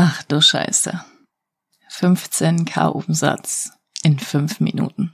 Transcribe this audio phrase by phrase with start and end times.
[0.00, 1.04] Ach du Scheiße.
[1.90, 3.72] 15k Umsatz
[4.04, 5.12] in fünf Minuten.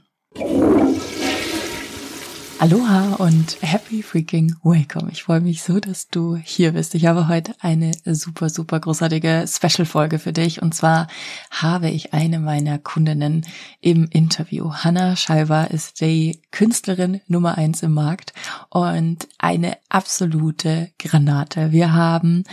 [2.57, 5.11] Aloha und happy freaking welcome.
[5.11, 6.95] Ich freue mich so, dass du hier bist.
[6.95, 10.61] Ich habe heute eine super, super großartige Special-Folge für dich.
[10.61, 11.07] Und zwar
[11.51, 13.45] habe ich eine meiner Kundinnen
[13.81, 14.71] im Interview.
[14.73, 18.33] Hanna Schalver ist die Künstlerin Nummer eins im Markt
[18.69, 21.73] und eine absolute Granate.
[21.73, 22.45] Wir haben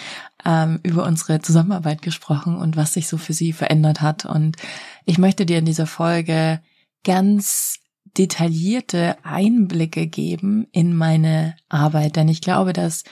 [0.44, 4.24] ähm, über unsere Zusammenarbeit gesprochen und was sich so für sie verändert hat.
[4.24, 4.56] Und
[5.04, 6.60] ich möchte dir in dieser Folge
[7.04, 7.81] ganz
[8.18, 13.04] detaillierte Einblicke geben in meine Arbeit, denn ich glaube, dass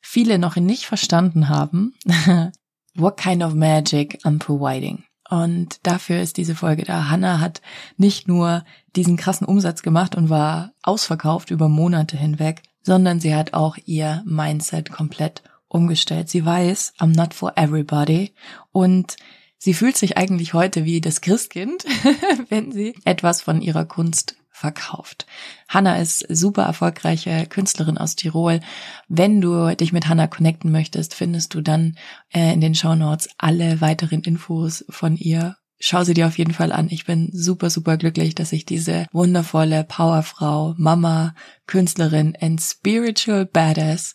[0.00, 1.94] viele noch nicht verstanden haben,
[2.94, 5.04] what kind of magic I'm providing.
[5.28, 7.08] Und dafür ist diese Folge da.
[7.08, 7.62] Hannah hat
[7.96, 13.54] nicht nur diesen krassen Umsatz gemacht und war ausverkauft über Monate hinweg, sondern sie hat
[13.54, 16.28] auch ihr Mindset komplett umgestellt.
[16.28, 18.34] Sie weiß, I'm not for everybody
[18.70, 19.16] und
[19.58, 21.84] sie fühlt sich eigentlich heute wie das Christkind,
[22.50, 25.26] wenn sie etwas von ihrer Kunst verkauft.
[25.68, 28.60] Hanna ist super erfolgreiche Künstlerin aus Tirol.
[29.08, 31.98] Wenn du dich mit Hanna connecten möchtest, findest du dann
[32.32, 35.56] äh, in den Show Notes alle weiteren Infos von ihr.
[35.80, 36.86] Schau sie dir auf jeden Fall an.
[36.90, 41.34] Ich bin super, super glücklich, dass ich diese wundervolle Powerfrau, Mama,
[41.66, 44.14] Künstlerin and Spiritual Badass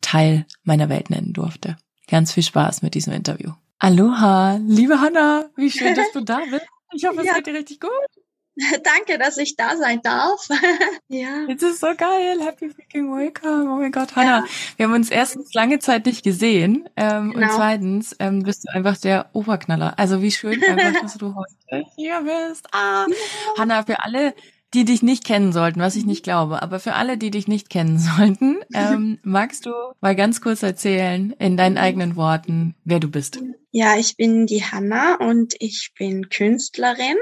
[0.00, 1.76] Teil meiner Welt nennen durfte.
[2.08, 3.52] Ganz viel Spaß mit diesem Interview.
[3.78, 6.66] Aloha, liebe Hanna, wie schön, dass du da bist.
[6.94, 7.34] Ich hoffe, es ja.
[7.34, 8.23] geht dir richtig gut.
[8.84, 10.48] Danke, dass ich da sein darf.
[11.08, 11.44] ja.
[11.48, 12.38] Jetzt ist so geil.
[12.40, 13.72] Happy freaking welcome.
[13.72, 14.40] Oh mein Gott, Hannah.
[14.40, 14.44] Ja.
[14.76, 16.88] Wir haben uns erstens lange Zeit nicht gesehen.
[16.96, 17.46] Ähm, genau.
[17.46, 19.98] Und zweitens ähm, bist du einfach der Oberknaller.
[19.98, 22.68] Also wie schön einfach, dass du heute hier bist.
[22.72, 23.06] Ah.
[23.08, 23.16] Ja.
[23.58, 24.34] Hannah, für alle,
[24.72, 27.70] die dich nicht kennen sollten, was ich nicht glaube, aber für alle, die dich nicht
[27.70, 33.08] kennen sollten, ähm, magst du mal ganz kurz erzählen in deinen eigenen Worten, wer du
[33.08, 33.40] bist?
[33.70, 37.16] Ja, ich bin die Hanna und ich bin Künstlerin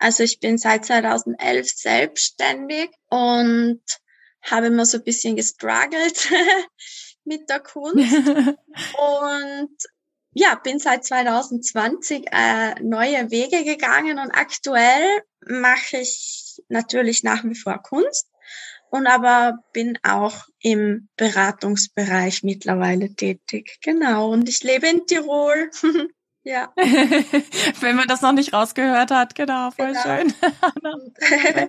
[0.00, 3.82] also ich bin seit 2011 selbstständig und
[4.42, 6.30] habe immer so ein bisschen gestruggelt
[7.24, 9.76] mit der Kunst und
[10.32, 17.54] ja, bin seit 2020 äh, neue Wege gegangen und aktuell mache ich natürlich nach wie
[17.56, 18.30] vor Kunst
[18.90, 23.78] und aber bin auch im Beratungsbereich mittlerweile tätig.
[23.82, 24.30] Genau.
[24.30, 25.70] Und ich lebe in Tirol.
[26.42, 26.70] Ja.
[27.80, 30.00] Wenn man das noch nicht rausgehört hat, genau, voll genau.
[30.02, 30.32] schön.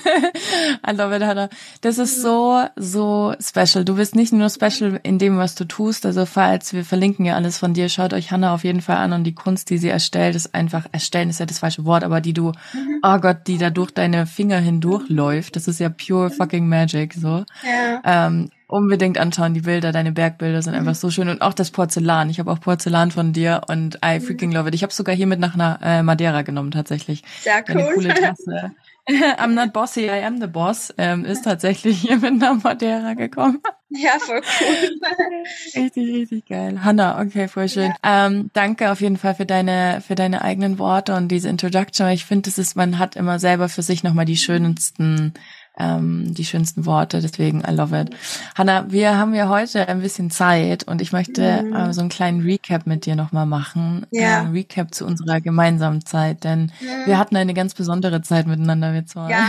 [0.86, 1.48] I love it, Hannah.
[1.80, 3.84] Das ist so, so special.
[3.84, 6.06] Du bist nicht nur special in dem, was du tust.
[6.06, 9.12] Also falls, wir verlinken ja alles von dir, schaut euch Hannah auf jeden Fall an
[9.12, 12.20] und die Kunst, die sie erstellt, ist einfach, erstellen ist ja das falsche Wort, aber
[12.20, 13.00] die du, mhm.
[13.02, 17.44] oh Gott, die da durch deine Finger hindurchläuft, das ist ja pure fucking magic, so.
[17.64, 18.00] Ja.
[18.04, 22.30] Ähm, unbedingt anschauen, die Bilder, deine Bergbilder sind einfach so schön und auch das Porzellan.
[22.30, 24.22] Ich habe auch Porzellan von dir und I mhm.
[24.22, 24.74] freaking love it.
[24.74, 27.22] Ich habe sogar hier mit nach äh, Madeira genommen tatsächlich.
[27.40, 27.76] Sehr cool.
[27.76, 28.72] Eine coole Tasse.
[29.38, 33.60] I'm not bossy, I am the boss, ähm, ist tatsächlich hier mit nach Madeira gekommen.
[33.88, 35.82] Ja, voll cool.
[35.82, 36.84] richtig, richtig geil.
[36.84, 37.92] Hanna, okay, voll schön.
[38.04, 38.26] Ja.
[38.26, 42.08] Ähm, danke auf jeden Fall für deine, für deine eigenen Worte und diese Introduction.
[42.08, 45.34] Ich finde, es ist, man hat immer selber für sich nochmal die schönsten
[45.78, 47.20] ähm, die schönsten Worte.
[47.20, 48.10] Deswegen, I love it.
[48.54, 51.74] Hanna, wir haben ja heute ein bisschen Zeit und ich möchte mhm.
[51.74, 54.06] äh, so einen kleinen Recap mit dir nochmal machen.
[54.10, 54.42] Ja.
[54.42, 57.06] Äh, Recap zu unserer gemeinsamen Zeit, denn mhm.
[57.06, 59.30] wir hatten eine ganz besondere Zeit miteinander, wir zwei.
[59.30, 59.48] Ja.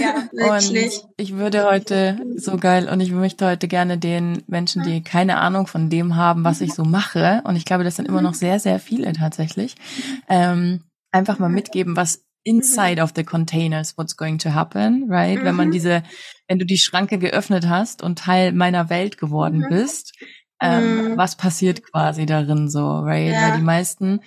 [0.00, 1.00] ja, wirklich.
[1.00, 5.38] Und ich würde heute, so geil, und ich möchte heute gerne den Menschen, die keine
[5.38, 8.34] Ahnung von dem haben, was ich so mache, und ich glaube, das sind immer noch
[8.34, 9.74] sehr, sehr viele tatsächlich,
[10.28, 10.82] ähm,
[11.12, 15.40] einfach mal mitgeben, was inside of the containers what's going to happen, right?
[15.40, 15.44] Mhm.
[15.44, 15.72] Wenn man mhm.
[15.72, 16.02] diese,
[16.46, 19.68] wenn du die Schranke geöffnet hast und Teil meiner Welt geworden mhm.
[19.70, 20.12] bist,
[20.60, 21.16] ähm, mhm.
[21.16, 23.32] was passiert quasi darin so, right?
[23.32, 23.48] Ja.
[23.48, 24.20] Weil die meisten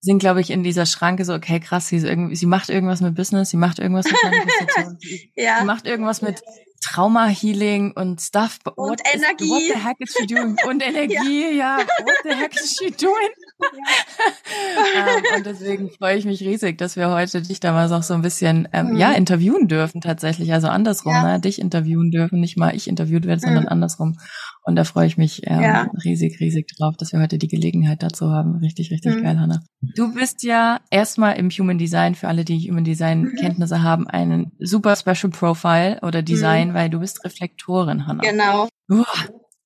[0.00, 3.00] sind, glaube ich, in dieser Schranke so, okay, krass, sie, ist irgendwie, sie macht irgendwas
[3.00, 4.98] mit Business, sie macht irgendwas mit Manifestation,
[5.36, 5.60] ja.
[5.60, 6.42] sie macht irgendwas mit
[6.82, 8.58] Trauma Healing und Stuff.
[8.76, 9.44] Und what Energie.
[9.44, 10.56] Is, what the heck is she doing?
[10.68, 11.78] Und Energie, ja.
[11.78, 11.86] ja.
[12.02, 13.30] What the heck is she doing?
[13.60, 15.06] Ja.
[15.16, 18.22] ähm, und deswegen freue ich mich riesig, dass wir heute dich damals auch so ein
[18.22, 18.96] bisschen, ähm, mhm.
[18.96, 20.52] ja, interviewen dürfen tatsächlich.
[20.52, 21.34] Also andersrum, ja.
[21.34, 21.40] ne?
[21.40, 23.68] Dich interviewen dürfen, nicht mal ich interviewt werde, sondern mhm.
[23.68, 24.18] andersrum.
[24.66, 25.90] Und da freue ich mich ähm, ja.
[26.04, 28.56] riesig, riesig drauf, dass wir heute die Gelegenheit dazu haben.
[28.56, 29.22] Richtig, richtig mhm.
[29.22, 29.62] geil, Hannah.
[29.94, 33.36] Du bist ja erstmal im Human Design, für alle, die Human Design mhm.
[33.36, 36.74] Kenntnisse haben, einen super Special Profile oder Design, mhm.
[36.74, 38.22] weil du bist Reflektorin, Hannah.
[38.22, 38.68] Genau.
[38.88, 39.04] Uah.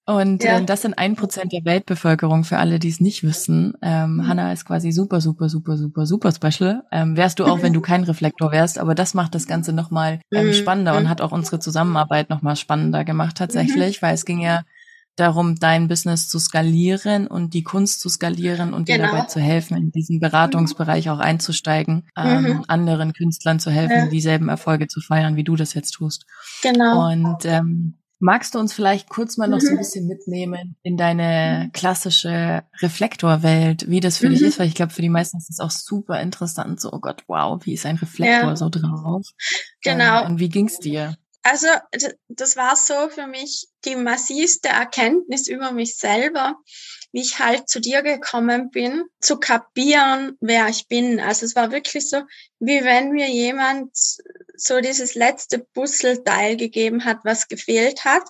[0.09, 0.57] Und ja.
[0.57, 3.75] äh, das sind ein Prozent der Weltbevölkerung für alle, die es nicht wissen.
[3.83, 4.27] Ähm, mhm.
[4.27, 6.83] Hannah ist quasi super, super, super, super, super special.
[6.91, 10.21] Ähm, wärst du auch, wenn du kein Reflektor wärst, aber das macht das Ganze nochmal
[10.33, 10.53] ähm, mhm.
[10.55, 14.07] spannender und hat auch unsere Zusammenarbeit nochmal spannender gemacht tatsächlich, mhm.
[14.07, 14.63] weil es ging ja
[15.17, 19.05] darum, dein Business zu skalieren und die Kunst zu skalieren und genau.
[19.05, 21.13] dir dabei zu helfen, in diesen Beratungsbereich mhm.
[21.13, 22.65] auch einzusteigen, ähm, mhm.
[22.67, 24.07] anderen Künstlern zu helfen, ja.
[24.07, 26.25] dieselben Erfolge zu feiern, wie du das jetzt tust.
[26.63, 27.11] Genau.
[27.11, 29.79] Und ähm, Magst du uns vielleicht kurz mal noch so ein mhm.
[29.79, 34.35] bisschen mitnehmen in deine klassische Reflektorwelt, wie das für mhm.
[34.35, 34.59] dich ist?
[34.59, 36.81] Weil ich glaube, für die meisten ist es auch super interessant.
[36.81, 38.57] So, oh Gott, wow, wie ist ein Reflektor ja.
[38.57, 39.27] so drauf?
[39.83, 40.23] Genau.
[40.25, 41.17] Ähm, und wie ging's dir?
[41.43, 41.69] Also,
[42.29, 46.57] das war so für mich die massivste Erkenntnis über mich selber,
[47.13, 51.21] wie ich halt zu dir gekommen bin, zu kapieren, wer ich bin.
[51.21, 52.19] Also es war wirklich so,
[52.59, 53.97] wie wenn mir jemand
[54.61, 58.25] so dieses letzte Puzzleteil gegeben hat, was gefehlt hat,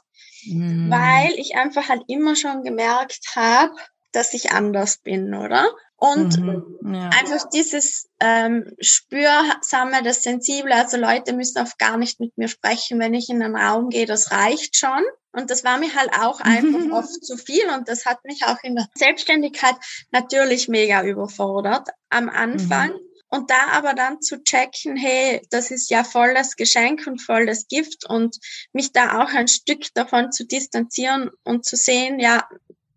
[0.46, 0.90] mhm.
[0.90, 3.74] weil ich einfach halt immer schon gemerkt habe,
[4.12, 5.68] dass ich anders bin, oder?
[5.96, 7.10] Und mhm, ja.
[7.10, 13.00] einfach dieses ähm, Spürsame, das Sensible, also Leute müssen oft gar nicht mit mir sprechen,
[13.00, 15.02] wenn ich in einen Raum gehe, das reicht schon.
[15.32, 16.92] Und das war mir halt auch einfach mhm.
[16.92, 19.74] oft zu viel und das hat mich auch in der Selbstständigkeit
[20.10, 22.90] natürlich mega überfordert am Anfang.
[22.90, 23.07] Mhm.
[23.28, 27.46] Und da aber dann zu checken, hey, das ist ja voll das Geschenk und voll
[27.46, 28.38] das Gift und
[28.72, 32.48] mich da auch ein Stück davon zu distanzieren und zu sehen, ja,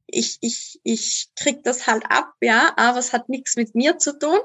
[0.08, 4.18] ich, ich, ich krieg das halt ab, ja, aber es hat nichts mit mir zu
[4.18, 4.40] tun.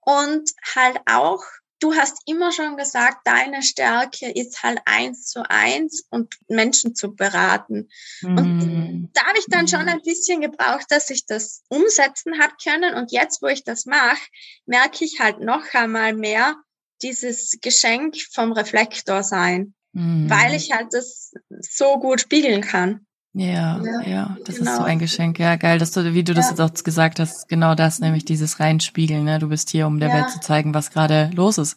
[0.00, 1.42] Und halt auch,
[1.84, 7.14] du hast immer schon gesagt, deine Stärke ist halt eins zu eins und Menschen zu
[7.14, 7.90] beraten.
[8.22, 8.38] Mhm.
[8.38, 12.94] Und da habe ich dann schon ein bisschen gebraucht, dass ich das umsetzen hat können.
[12.94, 14.22] Und jetzt, wo ich das mache,
[14.64, 16.56] merke ich halt noch einmal mehr
[17.02, 20.30] dieses Geschenk vom Reflektor sein, mhm.
[20.30, 23.06] weil ich halt das so gut spiegeln kann.
[23.36, 24.70] Ja, ja, ja, das genau.
[24.70, 24.84] ist so genau.
[24.84, 25.40] ein Geschenk.
[25.40, 26.50] Ja, geil, dass du, wie du das ja.
[26.50, 29.24] jetzt auch gesagt hast, genau das, nämlich dieses Reinspiegeln.
[29.24, 29.40] Ne?
[29.40, 30.14] Du bist hier, um der ja.
[30.14, 31.76] Welt zu zeigen, was gerade los ist.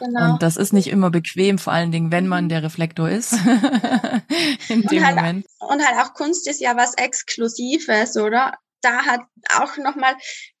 [0.00, 0.32] Genau.
[0.32, 3.32] Und das ist nicht immer bequem, vor allen Dingen, wenn man der Reflektor ist.
[4.70, 5.46] In und dem halt, Moment.
[5.60, 8.54] Und halt auch Kunst ist ja was Exklusives, oder?
[8.80, 9.20] Da hat
[9.58, 10.14] auch nochmal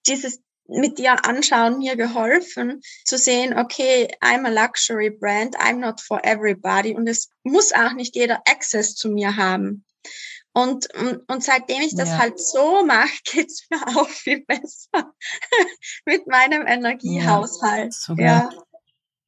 [0.06, 6.00] dieses mit dir anschauen mir geholfen zu sehen, okay, I'm a luxury brand, I'm not
[6.00, 9.84] for everybody und es muss auch nicht jeder Access zu mir haben.
[10.56, 12.18] Und, und, und seitdem ich das ja.
[12.18, 15.12] halt so mache, geht's mir auch viel besser
[16.06, 17.94] mit meinem Energiehaushalt.
[18.16, 18.48] Ja,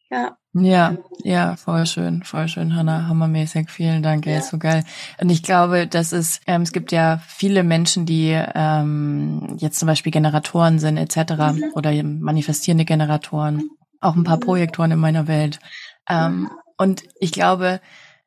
[0.08, 0.38] ja.
[0.58, 4.36] Ja, ja, voll schön, voll schön, Hanna, hammermäßig, vielen Dank, ja.
[4.36, 4.84] ey, so geil.
[5.20, 9.86] Und ich glaube, das ist, ähm, es gibt ja viele Menschen, die ähm, jetzt zum
[9.86, 11.32] Beispiel Generatoren sind etc.
[11.52, 11.72] Mhm.
[11.74, 13.68] oder manifestierende Generatoren,
[14.00, 14.40] auch ein paar mhm.
[14.40, 15.58] Projektoren in meiner Welt.
[16.08, 17.80] Ähm, und ich glaube,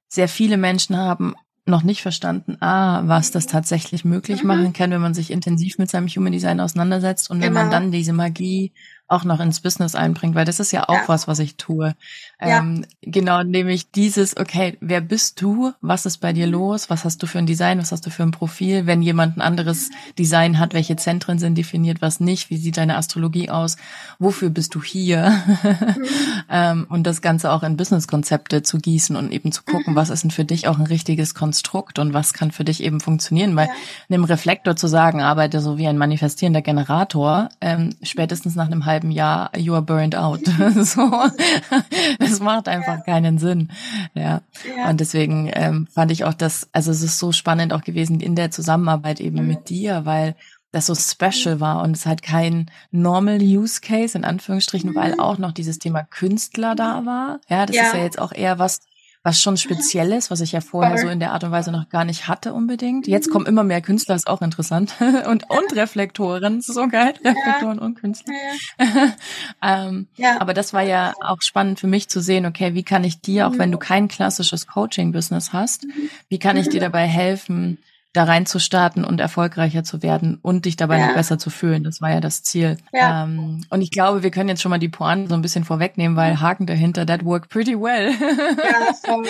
[0.07, 1.33] sehr viele Menschen haben
[1.69, 4.47] noch nicht verstanden, ah, was das tatsächlich möglich mhm.
[4.47, 7.47] machen kann, wenn man sich intensiv mit seinem Human Design auseinandersetzt und genau.
[7.47, 7.79] wenn man genau.
[7.79, 8.73] dann diese Magie
[9.07, 11.07] auch noch ins Business einbringt, weil das ist ja auch ja.
[11.07, 11.95] was, was ich tue.
[12.41, 12.59] Ja.
[12.59, 15.73] Ähm, genau, nämlich dieses, okay, wer bist du?
[15.81, 16.89] Was ist bei dir los?
[16.89, 17.79] Was hast du für ein Design?
[17.79, 18.85] Was hast du für ein Profil?
[18.85, 22.49] Wenn jemand ein anderes Design hat, welche Zentren sind definiert, was nicht?
[22.49, 23.75] Wie sieht deine Astrologie aus?
[24.19, 25.41] Wofür bist du hier?
[25.63, 26.05] Mhm.
[26.49, 29.97] ähm, und das Ganze auch in Businesskonzepte zu gießen und eben zu gucken, mhm.
[29.97, 33.01] was ist denn für dich auch ein richtiges Konstrukt und was kann für dich eben
[33.01, 33.55] funktionieren?
[33.55, 33.73] Weil ja.
[34.09, 38.99] einem Reflektor zu sagen, arbeite so wie ein manifestierender Generator, ähm, spätestens nach einem halben
[38.99, 40.41] halben Jahr, you are burned out.
[40.75, 41.09] so,
[42.29, 43.03] das macht einfach ja.
[43.03, 43.71] keinen Sinn.
[44.13, 44.41] Ja.
[44.77, 44.89] ja.
[44.89, 48.35] Und deswegen ähm, fand ich auch das, also es ist so spannend auch gewesen in
[48.35, 49.47] der Zusammenarbeit eben mhm.
[49.47, 50.35] mit dir, weil
[50.71, 51.59] das so special mhm.
[51.59, 54.95] war und es halt kein normal Use Case in Anführungsstrichen, mhm.
[54.95, 57.39] weil auch noch dieses Thema Künstler da war.
[57.49, 57.83] Ja, das ja.
[57.83, 58.81] ist ja jetzt auch eher was,
[59.29, 61.87] was schon speziell ist, was ich ja vorher so in der Art und Weise noch
[61.89, 63.07] gar nicht hatte unbedingt.
[63.07, 63.33] Jetzt mhm.
[63.33, 64.95] kommen immer mehr Künstler, ist auch interessant.
[65.27, 67.83] und, und Reflektoren, so geil, Reflektoren ja.
[67.83, 68.33] und Künstler.
[68.79, 69.13] Ja.
[69.85, 70.41] ähm, ja.
[70.41, 73.47] Aber das war ja auch spannend für mich zu sehen, okay, wie kann ich dir,
[73.47, 75.85] auch wenn du kein klassisches Coaching-Business hast,
[76.27, 77.77] wie kann ich dir dabei helfen,
[78.13, 81.07] da rein zu starten und erfolgreicher zu werden und dich dabei ja.
[81.07, 81.83] noch besser zu fühlen.
[81.83, 82.77] Das war ja das Ziel.
[82.91, 83.23] Ja.
[83.23, 86.17] Ähm, und ich glaube, wir können jetzt schon mal die Pointe so ein bisschen vorwegnehmen,
[86.17, 88.11] weil Haken dahinter, that worked pretty well.
[88.11, 89.27] Ja, voll.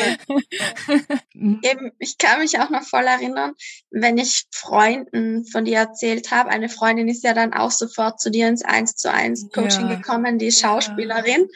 [1.62, 3.51] Eben, ich kann mich auch noch voll erinnern,
[3.91, 8.31] wenn ich Freunden von dir erzählt habe, eine Freundin ist ja dann auch sofort zu
[8.31, 9.95] dir ins 1 zu 1 Coaching ja.
[9.95, 11.48] gekommen, die Schauspielerin.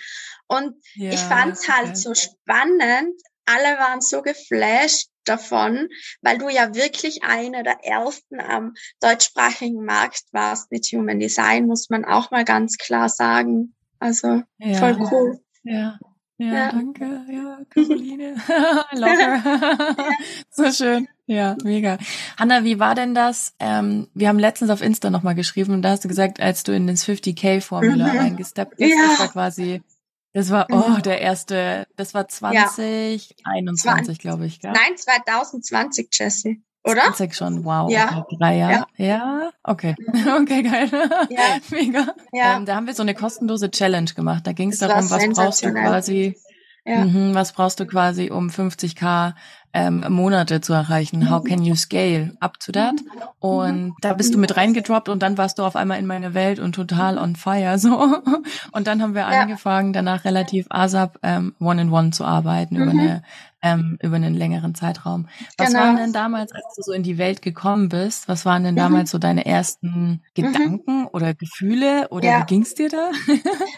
[0.47, 5.89] Und ich fand es halt so spannend, alle waren so geflasht davon,
[6.21, 11.89] weil du ja wirklich eine der ersten am deutschsprachigen Markt warst mit Human Design, muss
[11.89, 13.73] man auch mal ganz klar sagen.
[13.99, 14.77] Also ja.
[14.77, 15.39] voll cool.
[15.63, 15.97] Ja.
[16.37, 17.05] Ja, ja, danke.
[17.31, 18.35] Ja, Caroline.
[18.93, 19.97] Love her.
[20.49, 21.07] so schön.
[21.25, 21.97] Ja, mega.
[22.37, 23.53] Hanna, wie war denn das?
[23.59, 26.73] Ähm, wir haben letztens auf Insta nochmal geschrieben und da hast du gesagt, als du
[26.73, 28.19] in das 50k-Formular mhm.
[28.19, 29.07] reingesteppt bist, ja.
[29.09, 29.81] das war quasi
[30.33, 30.97] das war, oh, genau.
[30.99, 34.21] der erste, das war 2021, ja.
[34.21, 34.71] glaube ich, gell?
[34.71, 36.55] Nein, 2020, Jesse.
[36.83, 37.03] oder?
[37.03, 37.89] 20 schon, wow.
[37.91, 38.25] Ja.
[38.25, 38.87] Okay, drei Jahre.
[38.97, 39.05] Ja.
[39.05, 39.95] ja, okay.
[40.41, 40.89] Okay, geil.
[41.29, 41.59] Ja.
[41.69, 42.15] Mega.
[42.31, 42.57] Ja.
[42.57, 44.47] Ähm, da haben wir so eine kostenlose Challenge gemacht.
[44.47, 46.35] Da ging es darum, was brauchst du quasi,
[46.83, 47.05] Ja.
[47.05, 49.35] mhm, was brauchst du quasi, um 50k
[49.73, 51.29] ähm, Monate zu erreichen.
[51.31, 52.93] How can you scale up to that?
[53.39, 56.59] Und da bist du mit reingedroppt und dann warst du auf einmal in meine Welt
[56.59, 58.17] und total on fire so.
[58.71, 59.41] Und dann haben wir Ja.
[59.41, 62.99] angefangen, danach relativ ASAP ähm, one-in-one zu arbeiten über Mhm.
[62.99, 63.23] eine
[63.65, 65.29] ähm, über einen längeren Zeitraum.
[65.57, 65.79] Was Genau.
[65.85, 68.79] waren denn damals, als du so in die Welt gekommen bist, was waren denn Mhm.
[68.79, 72.39] damals so deine ersten Gedanken oder Gefühle oder Ja.
[72.41, 73.11] wie ging's dir da?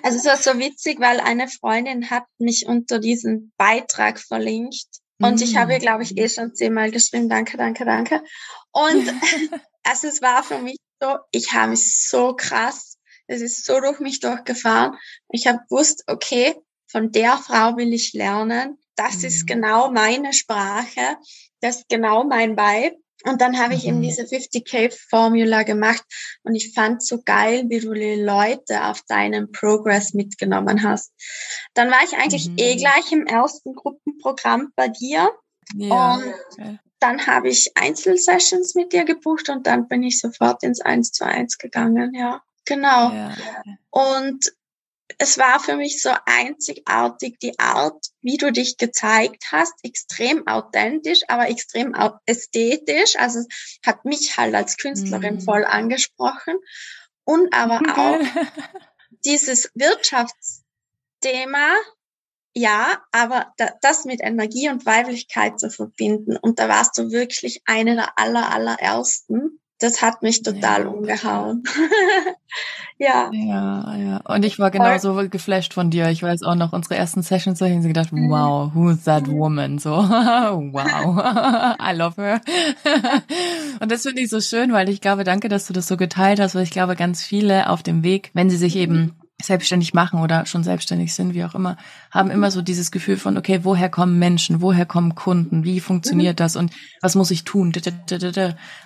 [0.03, 4.87] Also es war so witzig, weil eine Freundin hat mich unter diesen Beitrag verlinkt.
[5.21, 5.57] Und ich Mm.
[5.59, 8.23] habe, glaube ich, eh schon zehnmal geschrieben, danke, danke, danke.
[8.71, 9.09] Und
[9.83, 13.99] also es war für mich so, ich habe mich so krass, es ist so durch
[13.99, 14.97] mich durchgefahren.
[15.29, 16.55] Ich habe gewusst, okay,
[16.87, 18.77] von der Frau will ich lernen.
[18.95, 19.25] Das Mhm.
[19.25, 21.17] ist genau meine Sprache.
[21.61, 22.97] Das ist genau mein Vibe.
[23.25, 24.03] Und dann habe ich eben Mhm.
[24.03, 26.03] diese 50k-Formula gemacht
[26.43, 31.11] und ich fand so geil, wie du die Leute auf deinen Progress mitgenommen hast.
[31.73, 32.55] Dann war ich eigentlich Mhm.
[32.57, 35.31] eh gleich im ersten Gruppenprogramm bei dir.
[35.73, 36.13] Ja.
[36.15, 36.79] Und okay.
[36.99, 41.25] dann habe ich Einzelsessions mit dir gebucht und dann bin ich sofort ins 1 zu
[41.25, 42.41] 1 gegangen, ja.
[42.65, 43.11] Genau.
[43.11, 43.35] Ja.
[43.89, 44.51] Und
[45.17, 51.21] es war für mich so einzigartig die Art, wie du dich gezeigt hast, extrem authentisch,
[51.27, 51.95] aber extrem
[52.25, 53.15] ästhetisch.
[53.17, 53.47] Also es
[53.85, 55.41] hat mich halt als Künstlerin Mhm.
[55.41, 56.55] voll angesprochen.
[57.23, 58.21] Und aber auch Geil.
[59.25, 61.75] dieses Wirtschaftsthema,
[62.53, 66.37] ja, aber da, das mit Energie und Weiblichkeit zu verbinden.
[66.37, 69.59] Und da warst du wirklich eine der aller, allerersten.
[69.79, 70.87] Das hat mich total Ja.
[70.87, 71.63] umgehauen.
[72.97, 73.29] ja.
[73.33, 74.17] Ja, ja.
[74.25, 76.09] Und ich war genauso geflasht von dir.
[76.09, 78.29] Ich weiß auch noch, unsere ersten Sessions, da habe ich so gedacht, Mhm.
[78.29, 79.37] wow, who's that Mhm.
[79.37, 79.79] woman?
[79.79, 81.17] So, wow,
[81.79, 82.41] I love her.
[83.81, 86.39] Und das finde ich so schön, weil ich glaube, danke, dass du das so geteilt
[86.39, 89.11] hast, weil ich glaube, ganz viele auf dem Weg, wenn sie sich eben
[89.45, 91.77] selbstständig machen oder schon selbstständig sind, wie auch immer,
[92.11, 96.39] haben immer so dieses Gefühl von, okay, woher kommen Menschen, woher kommen Kunden, wie funktioniert
[96.39, 96.71] das und
[97.01, 97.71] was muss ich tun?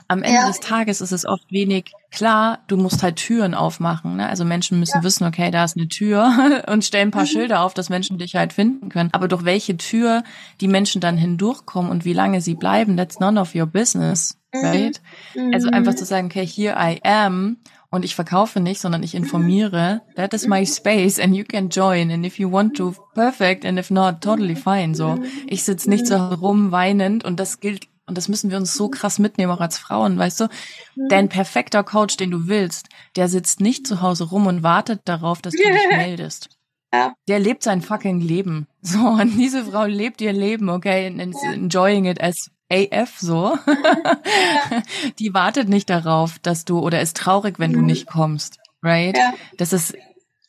[0.08, 0.48] Am Ende Ja.
[0.48, 4.16] des Tages ist es oft wenig klar, du musst halt Türen aufmachen.
[4.18, 4.28] Ne?
[4.28, 5.04] Also Menschen müssen Ja.
[5.04, 7.28] wissen, okay, da ist eine Tür und stellen ein paar Mhm.
[7.28, 9.10] Schilder auf, dass Menschen dich halt finden können.
[9.14, 10.24] Aber durch welche Tür
[10.62, 14.66] die Menschen dann hindurchkommen und wie lange sie bleiben, that's none of your business, Mhm.
[14.66, 15.02] right?
[15.54, 15.98] Also einfach Mhm.
[15.98, 17.58] zu sagen, okay, here I am
[17.92, 20.02] und ich verkaufe nicht, sondern ich informiere.
[20.16, 22.12] That is my space and you can join.
[22.12, 23.66] And if you want to, perfect.
[23.66, 24.94] And if not, totally fine.
[24.96, 28.74] So, ich sitze nicht so rum weinend und das gilt und das müssen wir uns
[28.74, 30.50] so krass mitnehmen, auch als Frauen, weißt du?
[31.10, 35.44] Dein perfekter Coach, den du willst, der sitzt nicht zu Hause rum und wartet darauf,
[35.44, 36.50] dass du dich meldest.
[36.92, 37.14] Ja.
[37.28, 38.68] Der lebt sein fucking Leben.
[38.82, 43.58] So, und diese Frau lebt ihr Leben, okay, and enjoying it as AF so.
[45.20, 47.86] Die wartet nicht darauf, dass du oder ist traurig, wenn du Mhm.
[47.86, 49.18] nicht kommst, right?
[49.18, 49.34] Ja.
[49.58, 49.96] Das ist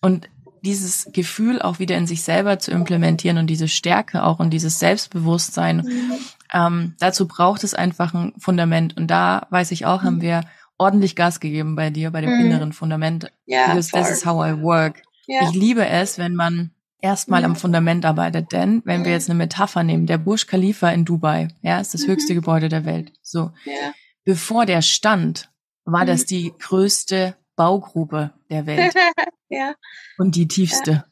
[0.01, 0.29] und
[0.63, 4.79] dieses Gefühl auch wieder in sich selber zu implementieren und diese Stärke auch und dieses
[4.79, 6.13] Selbstbewusstsein, Mhm.
[6.53, 8.97] ähm, dazu braucht es einfach ein Fundament.
[8.97, 10.43] Und da weiß ich auch, haben wir
[10.77, 12.45] ordentlich Gas gegeben bei dir, bei dem Mhm.
[12.47, 13.33] inneren Fundament.
[13.47, 15.03] Ja, Because this is how I work.
[15.27, 15.41] Ja.
[15.45, 17.47] Ich liebe es, wenn man erstmal Mhm.
[17.47, 18.53] am Fundament arbeitet.
[18.53, 19.15] Denn wenn wir Mhm.
[19.15, 22.13] jetzt eine Metapher nehmen, der Burj Khalifa in Dubai, ja, ist das Mhm.
[22.13, 23.13] höchste Gebäude der Welt.
[23.23, 23.53] So.
[23.65, 23.93] Ja.
[24.25, 25.51] Bevor der stand,
[25.85, 26.09] war Mhm.
[26.09, 28.95] das die größte Baugrube der Welt
[29.49, 29.75] ja.
[30.19, 31.05] und die tiefste.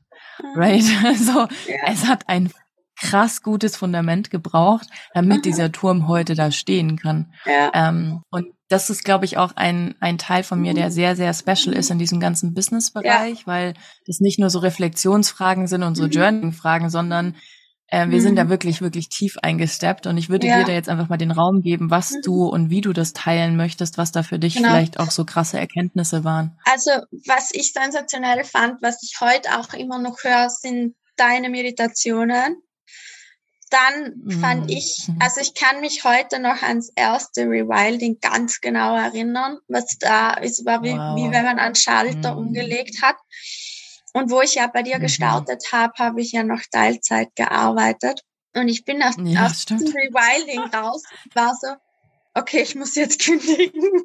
[0.43, 0.61] Mhm.
[0.61, 0.83] Right?
[1.17, 1.41] So,
[1.71, 1.77] Ja.
[1.87, 2.51] es hat ein
[3.01, 5.43] krass gutes Fundament gebraucht, damit Mhm.
[5.43, 7.33] dieser Turm heute da stehen kann.
[7.47, 7.71] Ja.
[7.75, 11.33] Ähm, und das ist, glaube ich, auch ein, ein Teil von mir, der sehr, sehr
[11.35, 13.75] special ist in diesem ganzen Business-Bereich, weil
[14.07, 16.11] das nicht nur so Reflexionsfragen sind und so Mhm.
[16.11, 17.37] Journey-Fragen, sondern
[17.91, 18.37] äh, wir sind Mhm.
[18.37, 20.07] da wirklich, wirklich tief eingesteppt.
[20.07, 20.59] Und ich würde Ja.
[20.59, 22.21] dir da jetzt einfach mal den Raum geben, was Mhm.
[22.23, 24.69] du und wie du das teilen möchtest, was da für dich Genau.
[24.69, 26.59] vielleicht auch so krasse Erkenntnisse waren.
[26.67, 26.91] Also,
[27.27, 32.57] was ich sensationell fand, was ich heute auch immer noch höre, sind deine Meditationen.
[33.71, 34.67] Dann fand Mhm.
[34.69, 40.35] ich, also ich kann mich heute noch ans erste Rewilding ganz genau erinnern, was da
[40.35, 41.17] ist, war wie, Wow.
[41.17, 42.47] wie wenn man einen Schalter Mhm.
[42.47, 43.17] umgelegt hat.
[44.15, 45.03] Und wo ich ja bei dir Mhm.
[45.03, 48.23] gestartet habe, habe ich ja noch Teilzeit gearbeitet.
[48.55, 51.03] Und ich bin aus, Ja, aus diesem Rewilding raus,
[51.35, 51.69] war so,
[52.35, 54.03] okay, ich muss jetzt kündigen.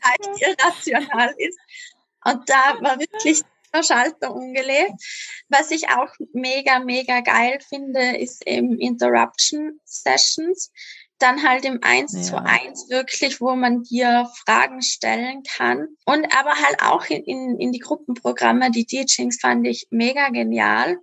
[0.00, 1.58] Zeit irrational ist.
[2.24, 3.42] Und da war wirklich
[3.74, 4.92] der Schalter umgelegt.
[5.48, 10.70] Was ich auch mega, mega geil finde, ist eben Interruption Sessions.
[11.18, 12.22] Dann halt im Eins Ja.
[12.22, 15.88] zu eins wirklich, wo man dir Fragen stellen kann.
[16.06, 20.96] Und aber halt auch in, in, in die Gruppenprogramme, die Teachings fand ich mega genial.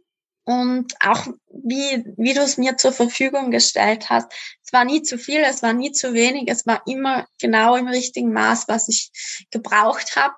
[0.48, 4.32] und auch wie, wie du es mir zur Verfügung gestellt hast.
[4.64, 7.88] Es war nie zu viel, es war nie zu wenig, es war immer genau im
[7.90, 9.12] richtigen Maß, was ich
[9.52, 10.34] gebraucht habe.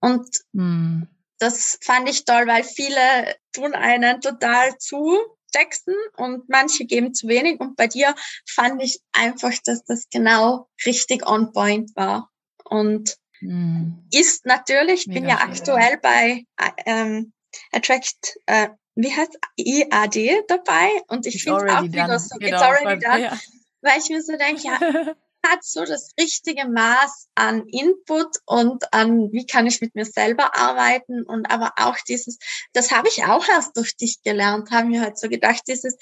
[0.00, 1.02] Und mm.
[1.38, 5.18] Das fand ich toll, weil viele tun einen total zu
[5.52, 7.60] texten und manche geben zu wenig.
[7.60, 8.14] Und bei dir
[8.48, 12.30] fand ich einfach, dass das genau richtig on point war.
[12.64, 13.92] Und mm.
[14.12, 16.44] ist natürlich, ich bin ja aktuell bei
[16.86, 17.32] ähm,
[17.72, 23.00] Attract, äh, wie heißt IAD dabei und ich finde auch wieder so, genau, it's already
[23.00, 23.38] done, ja.
[23.82, 24.78] weil ich mir so denke, ja,
[25.44, 30.56] hat so das richtige Maß an Input und an, wie kann ich mit mir selber
[30.56, 32.38] arbeiten und aber auch dieses,
[32.72, 35.96] das habe ich auch erst durch dich gelernt, haben mir halt so gedacht, dieses,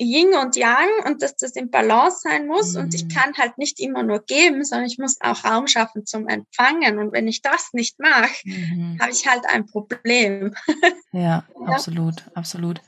[0.00, 2.82] Yin und Yang und dass das im Balance sein muss mhm.
[2.82, 3.08] und ich mhm.
[3.08, 7.12] kann halt nicht immer nur geben, sondern ich muss auch Raum schaffen zum Empfangen und
[7.12, 8.98] wenn ich das nicht mache, mhm.
[9.00, 10.54] habe ich halt ein Problem.
[11.10, 11.66] Ja, ja.
[11.66, 12.82] absolut, absolut.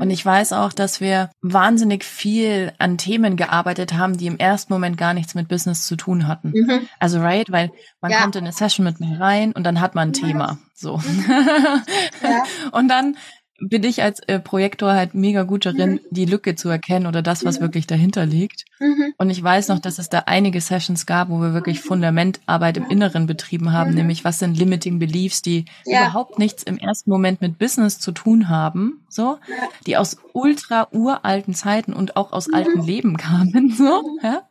[0.00, 4.72] Und ich weiß auch, dass wir wahnsinnig viel an Themen gearbeitet haben, die im ersten
[4.72, 6.52] Moment gar nichts mit Business zu tun hatten.
[6.54, 6.88] Mhm.
[6.98, 7.70] Also right, weil
[8.00, 8.20] man ja.
[8.20, 10.26] kommt in eine Session mit mir rein und dann hat man ein ja.
[10.26, 10.58] Thema.
[10.74, 10.98] So.
[10.98, 11.24] Mhm.
[12.22, 12.44] Ja.
[12.70, 13.16] und dann
[13.60, 16.00] bin ich als äh, Projektor halt mega gut darin, mhm.
[16.10, 17.62] die Lücke zu erkennen oder das, was mhm.
[17.62, 18.64] wirklich dahinter liegt.
[18.80, 19.14] Mhm.
[19.18, 22.88] Und ich weiß noch, dass es da einige Sessions gab, wo wir wirklich Fundamentarbeit im
[22.88, 23.96] Inneren betrieben haben, mhm.
[23.96, 26.02] nämlich was sind Limiting Beliefs, die ja.
[26.02, 29.38] überhaupt nichts im ersten Moment mit Business zu tun haben, so,
[29.86, 32.86] die aus ultra uralten Zeiten und auch aus alten mhm.
[32.86, 34.18] Leben kamen, so, mhm.
[34.22, 34.42] ja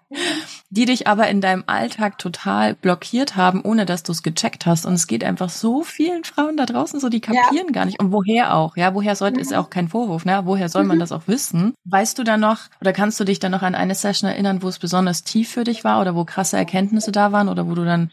[0.69, 4.85] die dich aber in deinem Alltag total blockiert haben, ohne dass du es gecheckt hast.
[4.85, 7.71] Und es geht einfach so vielen Frauen da draußen so, die kapieren ja.
[7.73, 7.99] gar nicht.
[7.99, 8.77] Und woher auch?
[8.77, 9.41] Ja, woher sollte, mhm.
[9.41, 10.41] ist auch kein Vorwurf, ne?
[10.45, 11.01] Woher soll man mhm.
[11.01, 11.73] das auch wissen?
[11.85, 14.67] Weißt du da noch, oder kannst du dich dann noch an eine Session erinnern, wo
[14.67, 17.85] es besonders tief für dich war oder wo krasse Erkenntnisse da waren oder wo du
[17.85, 18.11] dann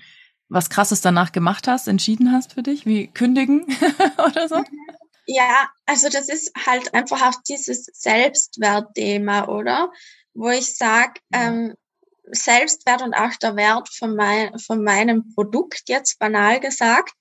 [0.49, 3.67] was krasses danach gemacht hast, entschieden hast für dich, wie kündigen
[4.27, 4.63] oder so?
[5.27, 9.93] Ja, also das ist halt einfach auch dieses Selbstwertthema, oder?
[10.33, 11.75] Wo ich sag, ähm,
[12.33, 17.15] Selbstwert und auch der Wert von, mein, von meinem Produkt, jetzt banal gesagt.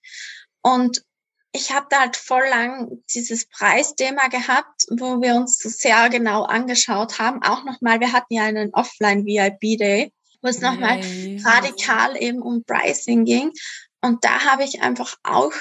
[0.61, 1.03] Und
[1.51, 7.20] ich habe da halt voll lang dieses Preisthema gehabt, wo wir uns sehr genau angeschaut
[7.20, 7.41] haben.
[7.41, 11.41] Auch nochmal, wir hatten ja einen Offline-VIP-Day, wo es nochmal hey.
[11.43, 13.51] radikal eben um Pricing ging.
[14.01, 15.53] Und da habe ich einfach auch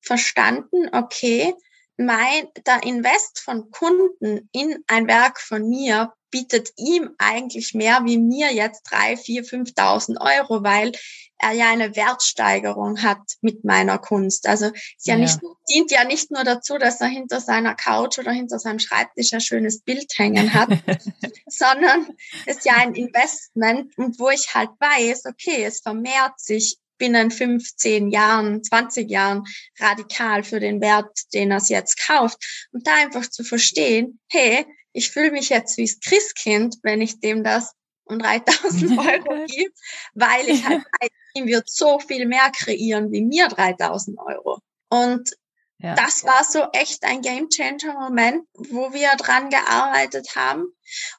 [0.00, 1.54] verstanden, okay,
[1.96, 8.18] mein, der Invest von Kunden in ein Werk von mir bietet ihm eigentlich mehr wie
[8.18, 10.92] mir jetzt drei, vier, fünftausend Euro, weil
[11.38, 14.48] er ja eine Wertsteigerung hat mit meiner Kunst.
[14.48, 15.20] Also es ja, ja.
[15.20, 15.38] nicht,
[15.70, 19.40] dient ja nicht nur dazu, dass er hinter seiner Couch oder hinter seinem Schreibtisch ein
[19.40, 20.70] schönes Bild hängen hat,
[21.46, 22.08] sondern
[22.46, 27.30] es ist ja ein Investment und wo ich halt weiß, okay, es vermehrt sich binnen
[27.30, 29.44] 15 Jahren, 20 Jahren
[29.78, 32.68] radikal für den Wert, den er es jetzt kauft.
[32.72, 37.20] Und da einfach zu verstehen, hey, ich fühle mich jetzt wie das Christkind, wenn ich
[37.20, 39.72] dem das um 3000 Euro gebe,
[40.14, 44.58] weil ich halt weiß, ihm wird so viel mehr kreieren wie mir 3000 Euro.
[44.88, 45.30] Und
[45.78, 45.94] ja.
[45.94, 50.64] das war so echt ein Game Changer Moment, wo wir dran gearbeitet haben.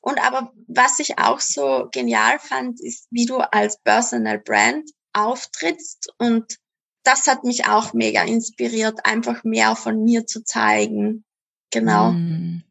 [0.01, 6.13] Und aber was ich auch so genial fand, ist, wie du als Personal Brand auftrittst
[6.17, 6.57] und
[7.03, 11.23] das hat mich auch mega inspiriert, einfach mehr von mir zu zeigen.
[11.71, 12.11] Genau.
[12.11, 12.63] Mm.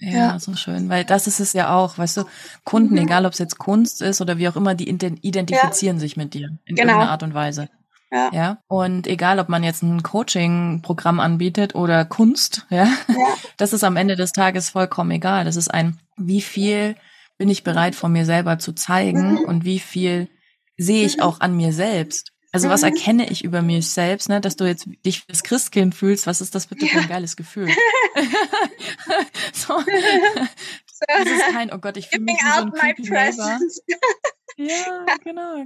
[0.00, 2.24] Ja, ja, so schön, weil das ist es ja auch, weißt du,
[2.62, 3.00] Kunden, mhm.
[3.00, 6.00] egal ob es jetzt Kunst ist oder wie auch immer, die identifizieren ja.
[6.00, 6.92] sich mit dir in genau.
[6.92, 7.68] irgendeiner Art und Weise.
[8.12, 8.30] Ja.
[8.32, 8.58] ja.
[8.68, 13.96] Und egal, ob man jetzt ein Coaching-Programm anbietet oder Kunst, ja, ja, das ist am
[13.96, 15.44] Ende des Tages vollkommen egal.
[15.44, 16.94] Das ist ein, wie viel
[17.36, 19.38] bin ich bereit von mir selber zu zeigen mhm.
[19.40, 20.28] und wie viel
[20.78, 21.24] sehe ich mhm.
[21.24, 22.32] auch an mir selbst.
[22.50, 22.88] Also was mhm.
[22.88, 26.26] erkenne ich über mich selbst, ne, dass du jetzt dich fürs Christkind fühlst?
[26.26, 27.68] Was ist das bitte für ein geiles Gefühl?
[29.52, 29.74] so.
[31.06, 33.02] Das ist kein, oh Gott, ich fühle mich wie so ein creepy
[34.60, 35.64] Ja, genau.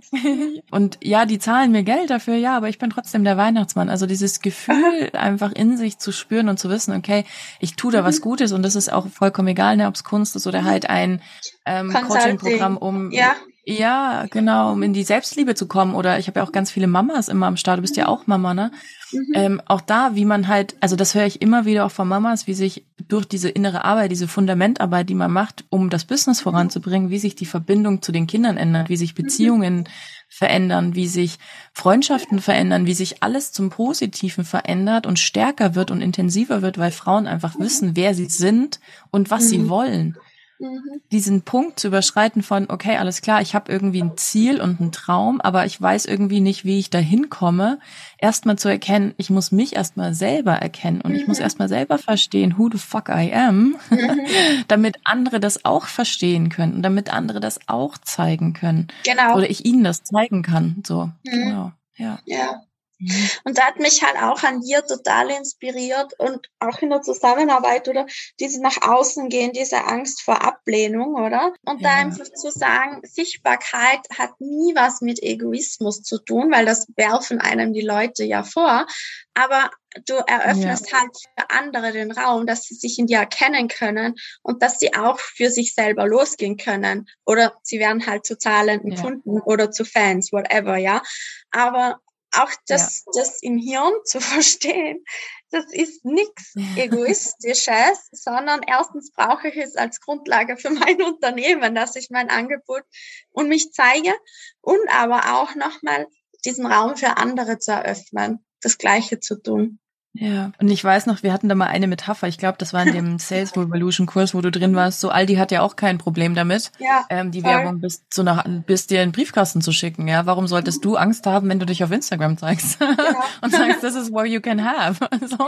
[0.71, 3.89] Und ja, die zahlen mir Geld dafür, ja, aber ich bin trotzdem der Weihnachtsmann.
[3.89, 7.25] Also dieses Gefühl einfach in sich zu spüren und zu wissen, okay,
[7.59, 8.25] ich tue da was mhm.
[8.25, 11.23] Gutes und das ist auch vollkommen egal, ne, ob es Kunst ist oder halt ein
[11.65, 13.35] ähm, Coaching-Programm, um ja.
[13.65, 15.95] Ja, genau, um in die Selbstliebe zu kommen.
[15.95, 17.79] Oder ich habe ja auch ganz viele Mamas immer am Start.
[17.79, 18.73] Du bist ja auch Mama, ne?
[19.13, 19.33] Mhm.
[19.35, 22.49] Ähm, auch da, wie man halt, also das höre ich immer wieder auch von Mamas,
[22.49, 27.11] wie sich durch diese innere Arbeit, diese Fundamentarbeit, die man macht, um das Business voranzubringen,
[27.11, 29.23] wie sich die Verbindung zu den Kindern ändert, wie sich mhm.
[29.23, 29.85] Beziehungen mhm.
[30.29, 31.39] verändern, wie sich
[31.73, 36.91] Freundschaften verändern, wie sich alles zum Positiven verändert und stärker wird und intensiver wird, weil
[36.91, 37.63] Frauen einfach mhm.
[37.63, 38.81] wissen, wer sie sind
[39.13, 40.17] und was sie wollen.
[40.63, 41.01] Mhm.
[41.11, 44.93] diesen Punkt zu überschreiten von, okay, alles klar, ich habe irgendwie ein Ziel und einen
[44.93, 47.79] Traum, aber ich weiß irgendwie nicht, wie ich da hinkomme,
[48.19, 51.17] erstmal zu erkennen, ich muss mich erstmal selber erkennen und mhm.
[51.19, 51.45] ich muss mhm.
[51.45, 54.21] erstmal selber verstehen, who the fuck I am, mhm.
[54.69, 58.89] damit andere das auch verstehen können und damit andere das auch zeigen können.
[59.05, 59.37] Genau.
[59.37, 60.83] Oder ich ihnen das zeigen kann.
[60.87, 61.31] So, mhm.
[61.31, 61.73] genau.
[61.97, 62.19] Ja.
[62.25, 62.63] ja.
[63.03, 63.31] Mhm.
[63.45, 67.89] Und da hat mich halt auch an dir total inspiriert und auch in der Zusammenarbeit
[67.89, 68.07] oder
[68.39, 71.53] dieses nach außen gehen, diese Angst vor Ablehnung, oder?
[71.65, 71.91] Und ja.
[71.91, 77.41] da einfach zu sagen, Sichtbarkeit hat nie was mit Egoismus zu tun, weil das werfen
[77.41, 78.87] einem die Leute ja vor.
[79.35, 79.71] Aber
[80.07, 81.01] du eröffnest ja.
[81.01, 84.95] halt für andere den Raum, dass sie sich in dir erkennen können und dass sie
[84.95, 87.09] auch für sich selber losgehen können.
[87.25, 89.03] Oder sie werden halt zu zahlenden ja.
[89.03, 91.03] Kunden oder zu Fans, whatever, ja.
[91.51, 92.01] Aber
[92.33, 93.23] auch das, ja.
[93.23, 95.05] das im Hirn zu verstehen,
[95.51, 101.95] das ist nichts Egoistisches, sondern erstens brauche ich es als Grundlage für mein Unternehmen, dass
[101.97, 102.83] ich mein Angebot
[103.31, 104.15] und mich zeige
[104.63, 106.07] und aber auch nochmal
[106.45, 109.79] diesen Raum für andere zu eröffnen, das Gleiche zu tun.
[110.15, 112.29] Ja, und ich weiß noch, wir hatten da mal eine Metapher.
[112.29, 115.01] Ich glaube, das war in dem Sales Revolution Kurs, wo du drin warst.
[115.01, 117.51] So Aldi hat ja auch kein Problem damit, ja, ähm, die voll.
[117.51, 120.09] Werbung bis zu nach, bis dir in den Briefkasten zu schicken.
[120.09, 120.91] Ja, warum solltest mhm.
[120.91, 122.89] du Angst haben, wenn du dich auf Instagram zeigst ja.
[123.41, 125.09] und sagst, this is what you can have?
[125.27, 125.39] so.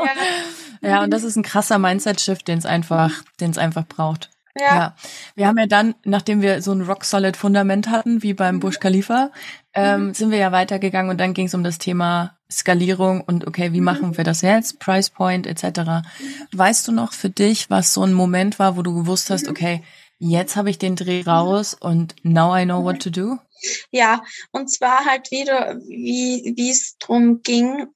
[0.83, 0.88] ja.
[0.88, 4.31] ja, und das ist ein krasser Mindset-Shift, den es einfach, den es einfach braucht.
[4.58, 4.74] Ja.
[4.74, 4.96] ja.
[5.34, 8.60] Wir haben ja dann, nachdem wir so ein rock-solid Fundament hatten, wie beim mhm.
[8.60, 9.30] Bush Khalifa,
[9.74, 10.14] ähm, mhm.
[10.14, 13.80] sind wir ja weitergegangen und dann ging es um das Thema Skalierung und okay, wie
[13.80, 13.84] mhm.
[13.84, 14.78] machen wir das jetzt?
[14.78, 15.80] Price Point etc.
[15.80, 16.04] Mhm.
[16.52, 19.50] Weißt du noch für dich, was so ein Moment war, wo du gewusst hast, mhm.
[19.50, 19.82] okay,
[20.18, 23.38] jetzt habe ich den Dreh raus und now I know what to do?
[23.90, 27.86] Ja, und zwar halt wieder, wie wie es drum ging,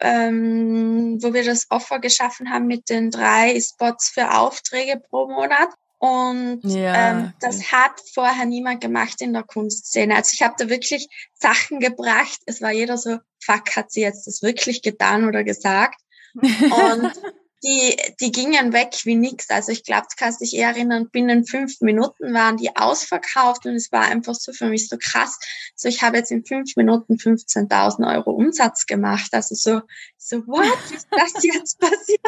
[0.00, 5.68] ähm, wo wir das Offer geschaffen haben mit den drei Spots für Aufträge pro Monat.
[5.98, 10.14] Und ja, ähm, das hat vorher niemand gemacht in der Kunstszene.
[10.14, 12.38] Also ich habe da wirklich Sachen gebracht.
[12.46, 16.00] Es war jeder so, fuck, hat sie jetzt das wirklich getan oder gesagt?
[16.34, 17.12] Und
[17.62, 19.50] die, die gingen weg wie nix.
[19.50, 23.74] Also ich glaube, du kannst dich eher erinnern, binnen fünf Minuten waren die ausverkauft und
[23.74, 25.38] es war einfach so für mich so krass.
[25.74, 29.30] So, ich habe jetzt in fünf Minuten 15.000 Euro Umsatz gemacht.
[29.32, 29.82] Also so,
[30.16, 32.20] so, what ist das jetzt passiert?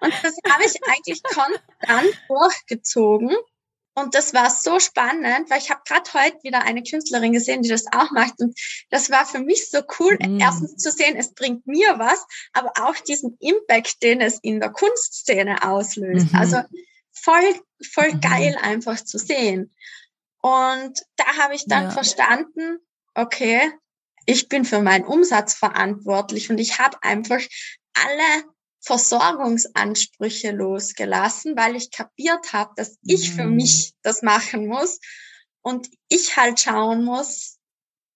[0.00, 3.36] Und das habe ich eigentlich konstant durchgezogen.
[3.94, 7.68] Und das war so spannend, weil ich habe gerade heute wieder eine Künstlerin gesehen, die
[7.68, 8.34] das auch macht.
[8.38, 8.58] Und
[8.90, 10.40] das war für mich so cool, mm.
[10.40, 14.70] erstens zu sehen, es bringt mir was, aber auch diesen Impact, den es in der
[14.70, 16.32] Kunstszene auslöst.
[16.32, 16.38] Mhm.
[16.38, 16.62] Also
[17.10, 17.54] voll,
[17.92, 18.20] voll mhm.
[18.20, 19.74] geil einfach zu sehen.
[20.40, 21.90] Und da habe ich dann ja.
[21.90, 22.78] verstanden,
[23.14, 23.72] okay,
[24.26, 27.40] ich bin für meinen Umsatz verantwortlich und ich habe einfach
[27.94, 28.44] alle
[28.80, 33.56] Versorgungsansprüche losgelassen, weil ich kapiert habe, dass ich für mhm.
[33.56, 35.00] mich das machen muss
[35.62, 37.58] und ich halt schauen muss,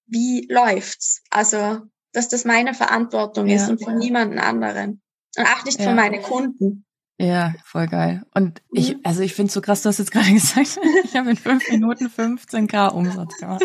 [0.06, 1.22] wie läuft's.
[1.30, 1.80] Also,
[2.12, 3.56] dass das meine Verantwortung ja.
[3.56, 5.02] ist und von niemanden anderen.
[5.36, 5.86] Und auch nicht ja.
[5.86, 6.86] von meinen Kunden.
[7.16, 8.24] Ja, voll geil.
[8.34, 9.00] Und ich, mhm.
[9.04, 11.68] also ich finde es so krass, du hast jetzt gerade gesagt, ich habe in fünf
[11.70, 13.62] Minuten 15k Umsatz gemacht.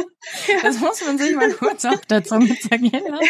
[0.62, 3.26] Das muss man sich mal kurz auf der Zunge zergehen lassen.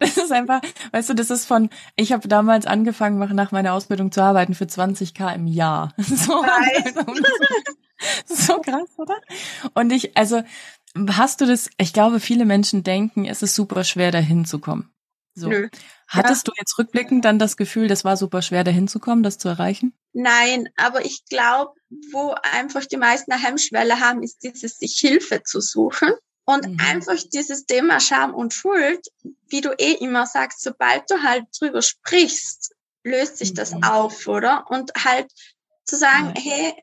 [0.00, 0.60] Das ist einfach,
[0.92, 4.64] weißt du, das ist von, ich habe damals angefangen, nach meiner Ausbildung zu arbeiten für
[4.64, 5.94] 20k im Jahr.
[5.98, 6.42] So,
[8.26, 9.16] so krass, oder?
[9.74, 10.42] Und ich, also,
[11.10, 14.90] hast du das, ich glaube, viele Menschen denken, es ist super schwer, dahin zu kommen.
[15.36, 15.48] So.
[15.48, 15.68] Nö.
[16.08, 16.52] Hattest ja.
[16.52, 19.48] du jetzt rückblickend dann das Gefühl, das war super schwer, dahin zu kommen, das zu
[19.48, 19.92] erreichen?
[20.14, 21.74] Nein, aber ich glaube,
[22.10, 26.12] wo einfach die meisten eine Hemmschwelle haben, ist dieses, sich Hilfe zu suchen.
[26.46, 26.78] Und mhm.
[26.80, 29.04] einfach dieses Thema Scham und Schuld,
[29.48, 32.72] wie du eh immer sagst, sobald du halt drüber sprichst,
[33.02, 33.82] löst sich das mhm.
[33.82, 34.64] auf, oder?
[34.70, 35.30] Und halt
[35.84, 36.42] zu sagen, ja.
[36.42, 36.74] hey,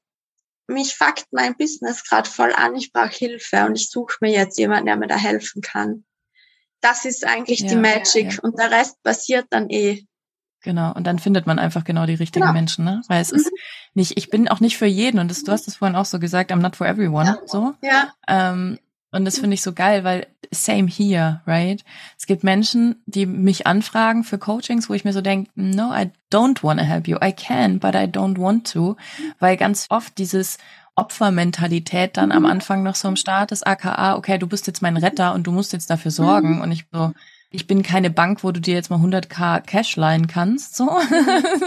[0.68, 4.58] mich fuckt mein Business gerade voll an, ich brauche Hilfe und ich suche mir jetzt
[4.58, 6.06] jemanden, der mir da helfen kann.
[6.84, 8.40] Das ist eigentlich ja, die Magic ja.
[8.42, 10.06] und der Rest passiert dann eh.
[10.62, 12.54] Genau, und dann findet man einfach genau die richtigen genau.
[12.54, 13.02] Menschen, ne?
[13.08, 13.38] Weil es mhm.
[13.38, 13.52] ist
[13.94, 16.20] nicht, ich bin auch nicht für jeden und das, du hast es vorhin auch so
[16.20, 17.38] gesagt, I'm not for everyone, ja.
[17.46, 17.74] so.
[17.82, 18.14] Ja.
[18.28, 18.80] Ähm,
[19.12, 21.84] und das finde ich so geil, weil same here, right?
[22.18, 26.12] Es gibt Menschen, die mich anfragen für Coachings, wo ich mir so denke, no, I
[26.32, 27.18] don't want to help you.
[27.24, 28.98] I can, but I don't want to.
[29.40, 30.58] Weil ganz oft dieses
[30.96, 32.50] Opfermentalität dann am mhm.
[32.50, 35.52] Anfang noch so im Start ist, aka, okay, du bist jetzt mein Retter und du
[35.52, 36.56] musst jetzt dafür sorgen.
[36.56, 36.62] Mhm.
[36.62, 37.14] Und ich so,
[37.56, 40.90] ich bin keine Bank, wo du dir jetzt mal 100k Cash leihen kannst, so.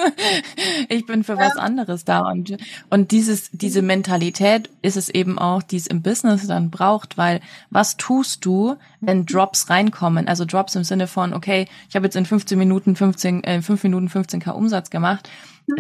[0.89, 2.57] ich bin für was anderes da und
[2.91, 7.41] und dieses diese Mentalität ist es eben auch, die es im Business dann braucht, weil
[7.71, 10.27] was tust du, wenn Drops reinkommen?
[10.27, 13.85] Also Drops im Sinne von okay, ich habe jetzt in 15 Minuten 15 äh, 5
[13.85, 15.31] Minuten 15k Umsatz gemacht,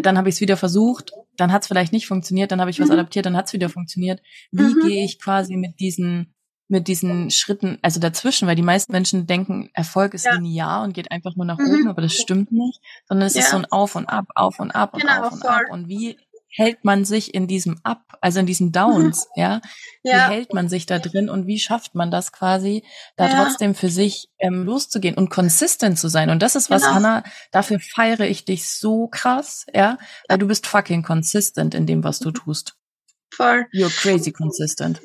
[0.02, 2.80] dann habe ich es wieder versucht dann hat es vielleicht nicht funktioniert, dann habe ich
[2.80, 2.94] was mhm.
[2.94, 4.20] adaptiert, dann hat es wieder funktioniert.
[4.50, 4.80] Wie mhm.
[4.86, 6.32] gehe ich quasi mit diesen
[6.68, 10.34] mit diesen Schritten, also dazwischen, weil die meisten Menschen denken, Erfolg ist ja.
[10.34, 11.66] linear und geht einfach nur nach mhm.
[11.66, 13.42] oben, aber das stimmt nicht, sondern es ja.
[13.42, 15.50] ist so ein Auf und Ab, Auf und Ab und genau, Auf und voll.
[15.50, 15.70] Ab.
[15.70, 19.60] Und wie hält man sich in diesem Up, also in diesen Downs, ja?
[20.02, 20.28] Wie ja.
[20.28, 22.84] hält man sich da drin und wie schafft man das quasi,
[23.16, 23.44] da ja.
[23.44, 26.30] trotzdem für sich ähm, loszugehen und consistent zu sein?
[26.30, 26.94] Und das ist was, genau.
[26.94, 29.98] Hannah, dafür feiere ich dich so krass, ja?
[30.28, 32.76] Weil du bist fucking consistent in dem, was du tust.
[33.34, 33.66] Voll.
[33.72, 35.00] You're crazy consistent.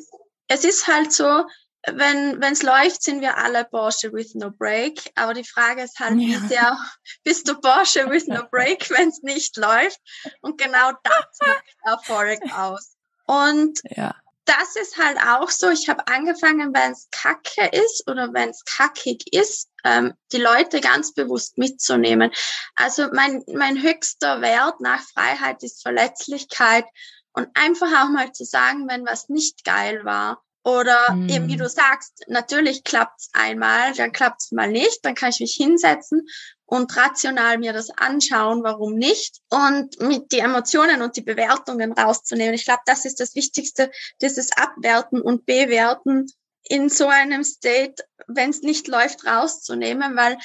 [0.47, 1.43] Es ist halt so,
[1.87, 5.11] wenn es läuft, sind wir alle Porsche with no break.
[5.15, 6.19] Aber die Frage ist halt, ja.
[6.19, 6.77] wie sehr
[7.23, 9.99] bist du Porsche with no break, wenn es nicht läuft?
[10.41, 12.95] Und genau das macht Erfolg aus.
[13.25, 14.15] Und ja.
[14.45, 15.69] das ist halt auch so.
[15.69, 20.81] Ich habe angefangen, wenn es kacke ist oder wenn es kackig ist, ähm, die Leute
[20.81, 22.31] ganz bewusst mitzunehmen.
[22.75, 26.85] Also mein, mein höchster Wert nach Freiheit ist Verletzlichkeit
[27.33, 31.29] und einfach auch mal zu sagen, wenn was nicht geil war oder mhm.
[31.29, 35.53] eben wie du sagst, natürlich klappt's einmal, dann klappt's mal nicht, dann kann ich mich
[35.53, 36.27] hinsetzen
[36.65, 42.53] und rational mir das anschauen, warum nicht und mit die Emotionen und die Bewertungen rauszunehmen.
[42.53, 46.27] Ich glaube, das ist das Wichtigste, dieses Abwerten und Bewerten
[46.63, 50.37] in so einem State, wenn es nicht läuft, rauszunehmen, weil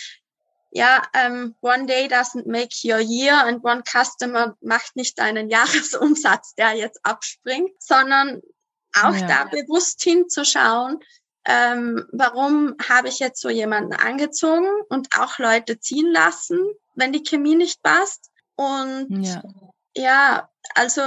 [0.70, 5.48] ja, um, ähm, one day doesn't make your year and one customer macht nicht einen
[5.50, 8.42] Jahresumsatz, der jetzt abspringt, sondern
[9.02, 9.26] auch ja.
[9.26, 11.00] da bewusst hinzuschauen,
[11.46, 16.58] ähm, warum habe ich jetzt so jemanden angezogen und auch Leute ziehen lassen,
[16.96, 18.30] wenn die Chemie nicht passt.
[18.56, 19.42] Und ja,
[19.94, 21.02] ja also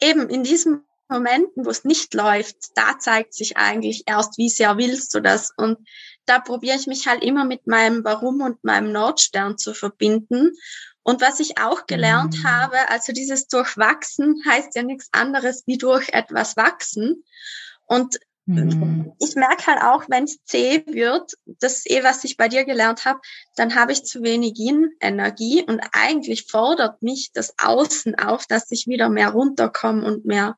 [0.00, 4.78] eben in diesen Momenten, wo es nicht läuft, da zeigt sich eigentlich erst, wie sehr
[4.78, 5.52] willst du das.
[5.56, 5.78] Und
[6.24, 10.52] da probiere ich mich halt immer mit meinem Warum und meinem Nordstern zu verbinden
[11.04, 12.44] und was ich auch gelernt mhm.
[12.44, 17.24] habe, also dieses Durchwachsen heißt ja nichts anderes wie durch etwas wachsen.
[17.86, 19.12] Und mhm.
[19.18, 22.64] ich merke halt auch, wenn es zäh wird, das ist eh, was ich bei dir
[22.64, 23.20] gelernt habe,
[23.56, 28.86] dann habe ich zu wenig Yin-Energie und eigentlich fordert mich das Außen auf, dass ich
[28.86, 30.56] wieder mehr runterkomme und mehr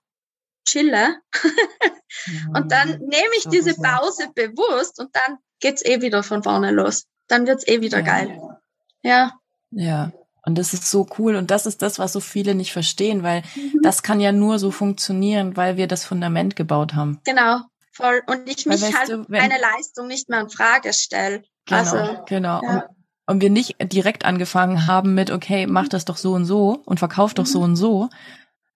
[0.66, 1.20] chille.
[2.54, 7.06] und dann nehme ich diese Pause bewusst und dann geht's eh wieder von vorne los.
[7.28, 8.04] Dann wird's eh wieder ja.
[8.04, 8.40] geil.
[9.02, 9.40] Ja.
[9.76, 10.12] Ja,
[10.46, 13.42] und das ist so cool und das ist das, was so viele nicht verstehen, weil
[13.54, 13.80] mhm.
[13.82, 17.20] das kann ja nur so funktionieren, weil wir das Fundament gebaut haben.
[17.24, 17.60] Genau,
[17.92, 18.22] voll.
[18.26, 21.44] Und ich mich weil, halt du, meine Leistung nicht mehr in Frage stelle.
[21.66, 22.60] Genau, also, genau.
[22.62, 22.70] Ja.
[22.70, 22.82] Und,
[23.26, 26.98] und, wir nicht direkt angefangen haben mit, okay, mach das doch so und so und
[26.98, 27.48] verkauf doch mhm.
[27.48, 28.10] so und so,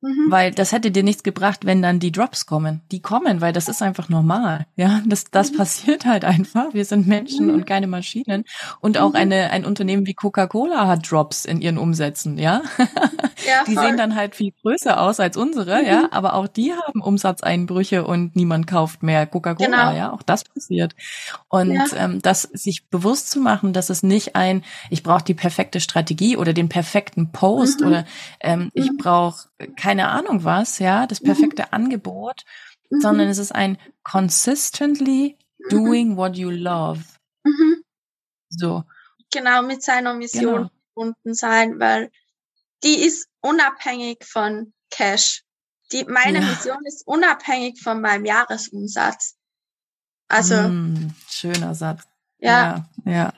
[0.01, 0.31] Mhm.
[0.31, 2.83] Weil das hätte dir nichts gebracht, wenn dann die Drops kommen.
[2.93, 4.67] Die kommen, weil das ist einfach normal.
[4.77, 5.57] Ja, das, das mhm.
[5.57, 6.73] passiert halt einfach.
[6.73, 7.55] Wir sind Menschen mhm.
[7.55, 8.45] und keine Maschinen.
[8.81, 9.17] Und auch mhm.
[9.17, 12.39] eine, ein Unternehmen wie Coca-Cola hat Drops in ihren Umsätzen.
[12.39, 12.63] Ja,
[13.45, 15.85] ja die sehen dann halt viel größer aus als unsere.
[15.85, 16.09] Ja, mhm.
[16.13, 19.69] aber auch die haben Umsatzeinbrüche und niemand kauft mehr Coca-Cola.
[19.69, 19.97] Genau.
[19.97, 20.95] Ja, auch das passiert.
[21.49, 21.87] Und ja.
[21.97, 26.37] ähm, das sich bewusst zu machen, dass es nicht ein, ich brauche die perfekte Strategie
[26.37, 27.87] oder den perfekten Post mhm.
[27.89, 28.05] oder
[28.39, 31.27] ähm, ich brauche keine Ahnung was, ja, das mhm.
[31.27, 31.69] perfekte mhm.
[31.71, 32.45] Angebot,
[32.91, 33.01] mhm.
[33.01, 35.69] sondern es ist ein consistently mhm.
[35.69, 37.03] doing what you love.
[37.45, 37.83] Mhm.
[38.49, 38.85] So.
[39.31, 40.71] Genau, mit seiner Mission genau.
[40.95, 42.11] verbunden sein, weil
[42.83, 45.45] die ist unabhängig von Cash.
[45.93, 46.47] Die, meine ja.
[46.47, 49.37] Mission ist unabhängig von meinem Jahresumsatz.
[50.29, 50.55] Also.
[50.55, 52.05] Mm, schöner Satz.
[52.39, 52.89] Ja.
[53.05, 53.33] Ja, ja.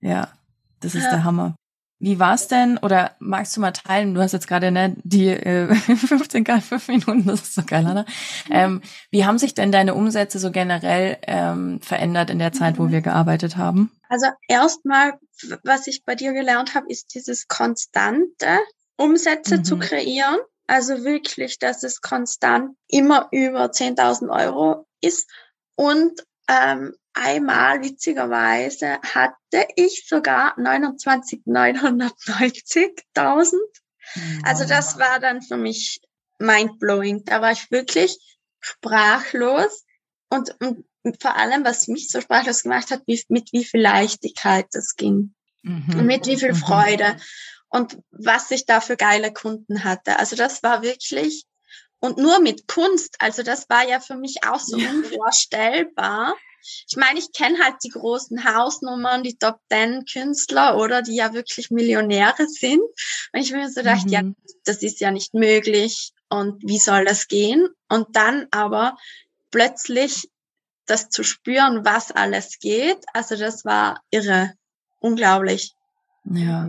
[0.00, 0.32] ja.
[0.80, 1.10] Das ist ja.
[1.10, 1.56] der Hammer.
[2.04, 2.76] Wie war's denn?
[2.76, 4.12] Oder magst du mal teilen?
[4.12, 7.86] Du hast jetzt gerade ne, die äh, 15 K, 5 Minuten, das ist so geil,
[7.86, 8.04] Anna.
[8.50, 12.90] Ähm, wie haben sich denn deine Umsätze so generell ähm, verändert in der Zeit, wo
[12.90, 13.90] wir gearbeitet haben?
[14.10, 15.14] Also erstmal,
[15.62, 18.58] was ich bei dir gelernt habe, ist dieses konstante
[18.98, 19.64] Umsätze mhm.
[19.64, 20.36] zu kreieren.
[20.66, 25.26] Also wirklich, dass es konstant immer über 10.000 Euro ist
[25.74, 33.54] und ähm, einmal witzigerweise hatte ich sogar 29.990.000.
[34.44, 36.02] Also das war dann für mich
[36.38, 37.24] mindblowing.
[37.24, 38.18] Da war ich wirklich
[38.60, 39.86] sprachlos
[40.28, 40.84] und, und
[41.20, 45.34] vor allem, was mich so sprachlos gemacht hat, wie, mit wie viel Leichtigkeit das ging
[45.62, 45.98] mhm.
[45.98, 46.56] und mit wie viel mhm.
[46.56, 47.16] Freude
[47.68, 50.18] und was ich da für geile Kunden hatte.
[50.18, 51.46] Also das war wirklich
[52.00, 53.16] und nur mit Kunst.
[53.18, 54.90] Also das war ja für mich auch so ja.
[54.90, 56.34] unvorstellbar
[56.88, 61.32] ich meine, ich kenne halt die großen Hausnummern, die Top Ten Künstler oder die ja
[61.34, 62.82] wirklich Millionäre sind.
[63.32, 64.12] Und ich mir so gedacht, mhm.
[64.12, 64.22] ja,
[64.64, 67.68] das ist ja nicht möglich und wie soll das gehen?
[67.88, 68.96] Und dann aber
[69.50, 70.30] plötzlich
[70.86, 74.52] das zu spüren, was alles geht, also das war irre,
[75.00, 75.72] unglaublich.
[76.24, 76.68] Ja,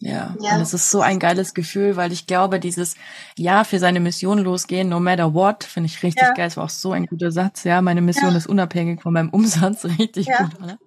[0.00, 0.34] Ja.
[0.40, 0.54] ja.
[0.56, 2.96] Und es ist so ein geiles Gefühl, weil ich glaube, dieses
[3.36, 6.32] Ja für seine Mission losgehen, no matter what, finde ich richtig ja.
[6.32, 6.48] geil.
[6.48, 7.64] Es war auch so ein guter Satz.
[7.64, 8.36] Ja, meine Mission ja.
[8.36, 9.84] ist unabhängig von meinem Umsatz.
[9.98, 10.78] Richtig gut, oder?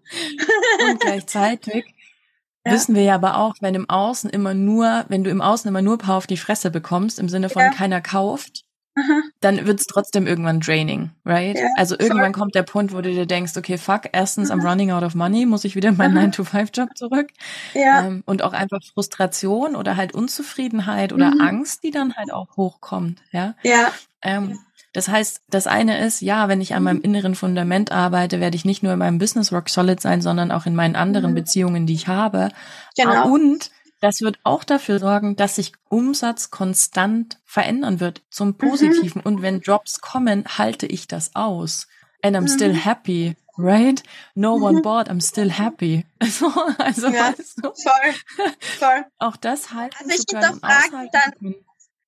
[0.89, 1.85] Und gleichzeitig
[2.65, 5.83] wissen wir ja aber auch, wenn im Außen immer nur, wenn du im Außen immer
[5.83, 8.63] nur Paar auf die Fresse bekommst, im Sinne von keiner kauft,
[9.39, 11.57] dann wird es trotzdem irgendwann draining, right?
[11.57, 12.41] Ja, also irgendwann voll.
[12.41, 15.45] kommt der Punkt, wo du dir denkst, okay, fuck, erstens, I'm running out of money,
[15.45, 17.29] muss ich wieder in meinen 9-to-5-Job zurück.
[17.73, 18.05] Ja.
[18.05, 21.41] Ähm, und auch einfach Frustration oder halt Unzufriedenheit oder mhm.
[21.41, 23.55] Angst, die dann halt auch hochkommt, ja?
[23.63, 23.91] Ja.
[24.21, 24.59] Ähm,
[24.93, 27.03] das heißt, das eine ist, ja, wenn ich an meinem mhm.
[27.03, 30.67] inneren Fundament arbeite, werde ich nicht nur in meinem Business rock solid sein, sondern auch
[30.67, 31.35] in meinen anderen mhm.
[31.35, 32.49] Beziehungen, die ich habe.
[32.95, 33.33] Genau.
[33.33, 33.71] Und
[34.03, 38.57] das wird auch dafür sorgen, dass sich Umsatz konstant verändern wird zum mhm.
[38.57, 39.21] Positiven.
[39.21, 39.25] Mhm.
[39.25, 41.87] Und wenn Drops kommen, halte ich das aus.
[42.21, 42.47] And I'm mhm.
[42.49, 44.03] still happy, right?
[44.35, 44.63] No mhm.
[44.63, 46.05] one bought, I'm still happy.
[46.25, 47.71] So, also, ja, weißt du?
[47.71, 49.05] voll, voll.
[49.19, 51.55] Auch das halten also ich hinterfrage dann,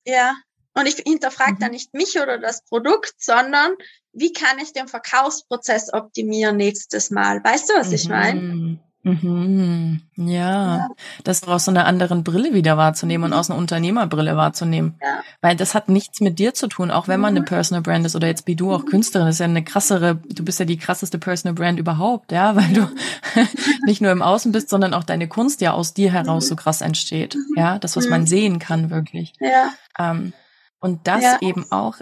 [0.04, 0.34] ja,
[0.74, 1.58] und ich hinterfrage mhm.
[1.60, 3.72] dann nicht mich oder das Produkt, sondern
[4.12, 7.42] wie kann ich den Verkaufsprozess optimieren nächstes Mal?
[7.42, 8.80] Weißt du, was ich meine?
[9.06, 10.00] Mhm.
[10.16, 10.28] Mhm.
[10.28, 10.88] Ja, ja,
[11.22, 13.32] das aus so einer anderen Brille wieder wahrzunehmen mhm.
[13.32, 14.98] und aus einer Unternehmerbrille wahrzunehmen.
[15.00, 15.20] Ja.
[15.40, 17.44] Weil das hat nichts mit dir zu tun, auch wenn man eine mhm.
[17.44, 18.88] Personal Brand ist oder jetzt wie du auch mhm.
[18.88, 22.72] Künstlerin, ist ja eine krassere, du bist ja die krasseste Personal Brand überhaupt, ja, weil
[22.72, 22.90] du
[23.86, 26.48] nicht nur im Außen bist, sondern auch deine Kunst ja aus dir heraus mhm.
[26.48, 27.36] so krass entsteht.
[27.54, 29.34] Ja, das, was man sehen kann, wirklich.
[29.38, 29.70] Ja.
[29.98, 30.32] Ähm,
[30.80, 31.38] und das ja.
[31.42, 31.96] eben auch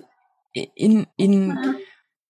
[0.53, 1.59] in, in,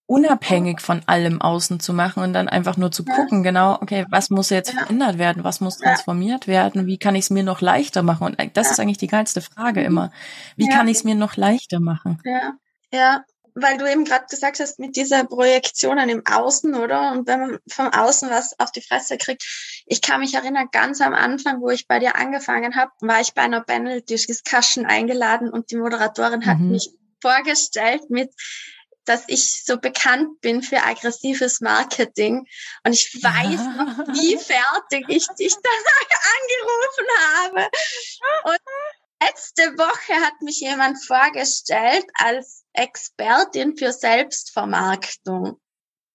[0.07, 4.29] unabhängig von allem außen zu machen und dann einfach nur zu gucken, genau, okay, was
[4.31, 8.03] muss jetzt verändert werden, was muss transformiert werden, wie kann ich es mir noch leichter
[8.03, 8.27] machen?
[8.27, 10.13] Und das ist eigentlich die geilste Frage immer.
[10.57, 12.21] Wie kann ich es mir noch leichter machen?
[12.25, 12.53] Ja,
[12.93, 17.13] ja, weil du eben gerade gesagt hast, mit dieser Projektionen im Außen, oder?
[17.13, 19.45] Und wenn man vom Außen was auf die Fresse kriegt.
[19.87, 23.33] Ich kann mich erinnern, ganz am Anfang, wo ich bei dir angefangen habe, war ich
[23.33, 26.73] bei einer Panel-Discussion eingeladen und die Moderatorin hat mhm.
[26.73, 26.91] mich
[27.23, 28.31] vorgestellt mit
[29.05, 32.47] dass ich so bekannt bin für aggressives Marketing.
[32.85, 35.73] Und ich weiß noch, wie fertig ich dich dann
[36.37, 37.69] angerufen habe.
[38.45, 38.59] Und
[39.23, 45.61] letzte Woche hat mich jemand vorgestellt als Expertin für Selbstvermarktung.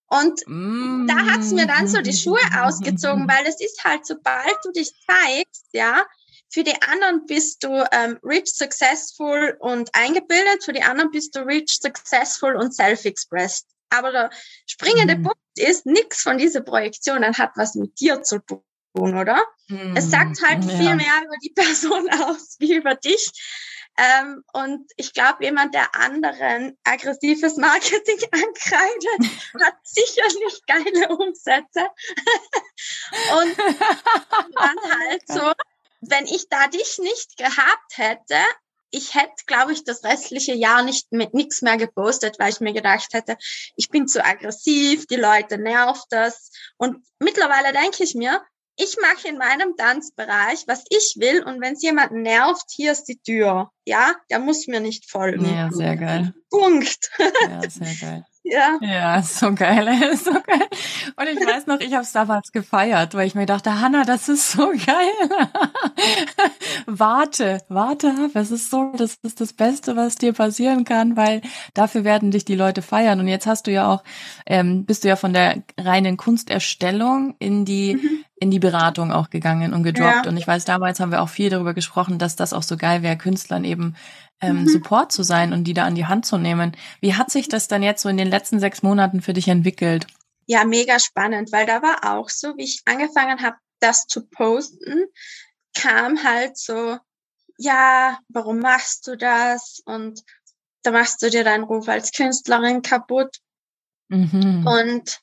[0.09, 1.05] Und mm.
[1.07, 4.91] da hat's mir dann so die Schuhe ausgezogen, weil es ist halt, sobald du dich
[5.05, 6.03] zeigst, ja,
[6.49, 10.63] für die anderen bist du ähm, rich, successful und eingebildet.
[10.63, 13.67] Für die anderen bist du rich, successful und self-expressed.
[13.89, 14.29] Aber der
[14.65, 15.23] springende mhm.
[15.23, 18.61] Punkt ist, nichts von dieser Projektion hat was mit dir zu tun,
[18.95, 19.43] oder?
[19.67, 19.95] Mhm.
[19.95, 20.69] Es sagt halt ja.
[20.69, 23.31] viel mehr über die Person aus wie über dich.
[23.97, 31.81] Ähm, und ich glaube, jemand, der anderen aggressives Marketing ankreidet, hat sicherlich geile Umsätze.
[33.37, 33.57] und
[34.55, 35.51] dann halt so
[36.01, 38.37] wenn ich da dich nicht gehabt hätte,
[38.91, 42.73] ich hätte, glaube ich, das restliche Jahr nicht mit nichts mehr gepostet, weil ich mir
[42.73, 43.37] gedacht hätte,
[43.75, 46.51] ich bin zu aggressiv, die Leute nervt das.
[46.77, 48.41] Und mittlerweile denke ich mir,
[48.81, 53.05] ich mache in meinem Tanzbereich, was ich will, und wenn es jemanden nervt, hier ist
[53.05, 53.69] die Tür.
[53.85, 55.45] Ja, der muss mir nicht folgen.
[55.45, 56.33] Ja, sehr geil.
[56.49, 57.11] Punkt.
[57.19, 58.25] Ja, sehr geil.
[58.49, 58.79] Ja.
[58.81, 60.67] Ja, so geil, so geil.
[61.15, 64.27] Und ich weiß noch, ich habe es damals gefeiert, weil ich mir dachte, Hanna, das
[64.27, 65.39] ist so geil.
[66.87, 71.41] warte, warte ab, es ist so, das ist das Beste, was dir passieren kann, weil
[71.73, 73.19] dafür werden dich die Leute feiern.
[73.19, 74.03] Und jetzt hast du ja auch,
[74.45, 79.29] ähm, bist du ja von der reinen Kunsterstellung in die mhm in die Beratung auch
[79.29, 80.25] gegangen und gedroppt.
[80.25, 80.29] Ja.
[80.29, 83.03] Und ich weiß, damals haben wir auch viel darüber gesprochen, dass das auch so geil
[83.03, 83.95] wäre, Künstlern eben
[84.41, 84.67] ähm, mhm.
[84.67, 86.75] Support zu sein und die da an die Hand zu nehmen.
[87.01, 90.07] Wie hat sich das dann jetzt so in den letzten sechs Monaten für dich entwickelt?
[90.45, 95.05] Ja, mega spannend, weil da war auch so, wie ich angefangen habe, das zu posten,
[95.73, 96.97] kam halt so,
[97.57, 99.81] ja, warum machst du das?
[99.85, 100.23] Und
[100.81, 103.37] da machst du dir deinen Ruf als Künstlerin kaputt.
[104.07, 104.65] Mhm.
[104.65, 105.19] Und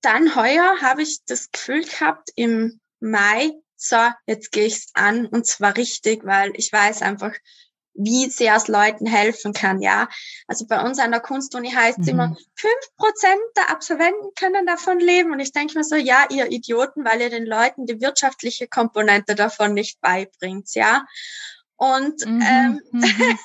[0.00, 5.46] dann heuer habe ich das Gefühl gehabt, im Mai, so, jetzt gehe ich's an und
[5.46, 7.32] zwar richtig, weil ich weiß einfach,
[7.98, 10.08] wie sehr es Leuten helfen kann, ja.
[10.46, 12.12] Also bei uns an der Kunstuni heißt es mhm.
[12.12, 15.32] immer, fünf Prozent der Absolventen können davon leben.
[15.32, 19.34] Und ich denke mir so, ja, ihr Idioten, weil ihr den Leuten die wirtschaftliche Komponente
[19.34, 21.04] davon nicht beibringt, ja.
[21.76, 22.42] Und mhm.
[22.42, 23.02] ähm, mhm.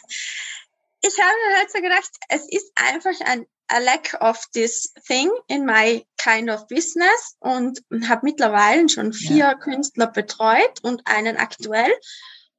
[1.01, 5.32] ich habe mir halt so gedacht, es ist einfach ein a lack of this thing
[5.47, 9.54] in my kind of business und habe mittlerweile schon vier ja.
[9.56, 11.91] Künstler betreut und einen aktuell.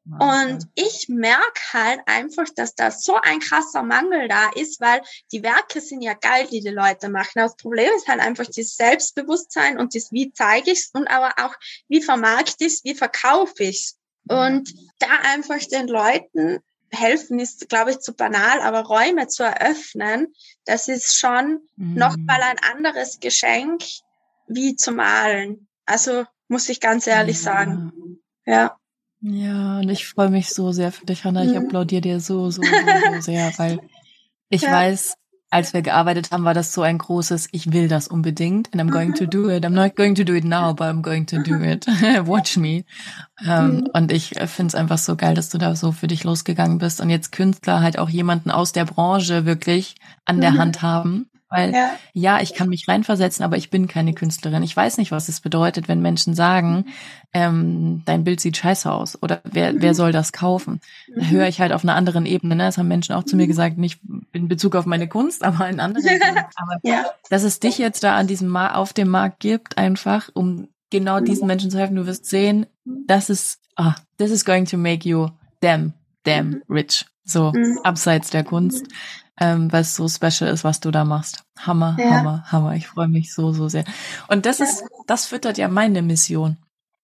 [0.06, 5.00] Und ich merke halt einfach, dass da so ein krasser Mangel da ist, weil
[5.32, 7.32] die Werke sind ja geil, die die Leute machen.
[7.36, 11.32] Das Problem ist halt einfach das Selbstbewusstsein und das, wie zeige ich es und aber
[11.42, 11.54] auch,
[11.88, 13.98] wie vermarkte ich es, wie verkaufe ich es.
[14.28, 20.34] Und da einfach den Leuten helfen ist, glaube ich, zu banal, aber Räume zu eröffnen,
[20.64, 21.94] das ist schon mhm.
[21.94, 23.82] nochmal ein anderes Geschenk
[24.46, 25.66] wie zu malen.
[25.86, 27.42] Also muss ich ganz ehrlich ja.
[27.42, 28.20] sagen.
[28.46, 28.78] Ja.
[29.26, 31.44] Ja, und ich freue mich so sehr für dich, Hannah.
[31.44, 31.66] Ich mhm.
[31.66, 32.68] applaudiere dir so, so, so,
[33.14, 33.80] so sehr, weil
[34.50, 34.70] ich ja.
[34.70, 35.14] weiß,
[35.48, 38.90] als wir gearbeitet haben, war das so ein großes, ich will das unbedingt and I'm
[38.90, 39.64] going to do it.
[39.64, 41.86] I'm not going to do it now, but I'm going to do it.
[42.26, 42.84] Watch me.
[43.46, 43.86] Ähm, mhm.
[43.94, 47.00] Und ich finde es einfach so geil, dass du da so für dich losgegangen bist
[47.00, 49.94] und jetzt Künstler halt auch jemanden aus der Branche wirklich
[50.26, 50.58] an der mhm.
[50.58, 51.90] Hand haben, weil ja.
[52.12, 52.40] ja.
[52.40, 54.62] ich kann mich reinversetzen, aber ich bin keine Künstlerin.
[54.62, 56.86] Ich weiß nicht, was es bedeutet, wenn Menschen sagen,
[57.32, 59.82] ähm, dein Bild sieht scheiße aus oder wer, mhm.
[59.82, 60.80] wer soll das kaufen?
[61.14, 61.30] Da mhm.
[61.30, 62.56] höre ich halt auf einer anderen Ebene.
[62.56, 62.64] Ne?
[62.64, 63.48] Das haben Menschen auch zu mir mhm.
[63.48, 64.00] gesagt, nicht
[64.32, 66.06] in Bezug auf meine Kunst, aber in anderen.
[66.56, 67.04] aber ja.
[67.30, 71.20] dass es dich jetzt da an diesem Ma auf dem Markt gibt, einfach um genau
[71.20, 71.24] mhm.
[71.24, 71.96] diesen Menschen zu helfen.
[71.96, 75.28] Du wirst sehen, das ist, ah, this is going to make you
[75.60, 75.92] damn,
[76.24, 77.06] damn rich.
[77.26, 77.52] So,
[77.84, 78.86] abseits der Kunst
[79.40, 81.44] ähm, weil es so special ist, was du da machst.
[81.58, 82.10] Hammer, ja.
[82.10, 82.74] Hammer, Hammer.
[82.76, 83.84] Ich freue mich so, so sehr.
[84.28, 86.56] Und das ist, das füttert ja meine Mission.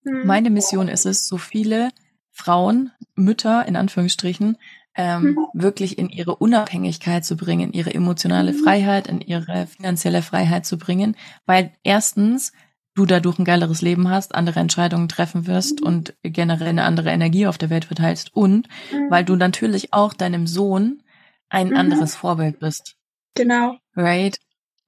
[0.05, 0.27] Mhm.
[0.27, 1.91] Meine Mission ist es, so viele
[2.31, 4.57] Frauen, Mütter in Anführungsstrichen,
[4.95, 5.47] ähm, mhm.
[5.53, 8.59] wirklich in ihre Unabhängigkeit zu bringen, ihre emotionale mhm.
[8.59, 11.17] Freiheit, in ihre finanzielle Freiheit zu bringen,
[11.47, 12.53] weil erstens
[12.95, 15.87] du dadurch ein geileres Leben hast, andere Entscheidungen treffen wirst mhm.
[15.87, 19.11] und generell eine andere Energie auf der Welt verteilst und mhm.
[19.11, 21.03] weil du natürlich auch deinem Sohn
[21.51, 21.77] ein mhm.
[21.77, 22.95] anderes Vorbild bist.
[23.35, 23.77] Genau.
[23.95, 24.39] Right?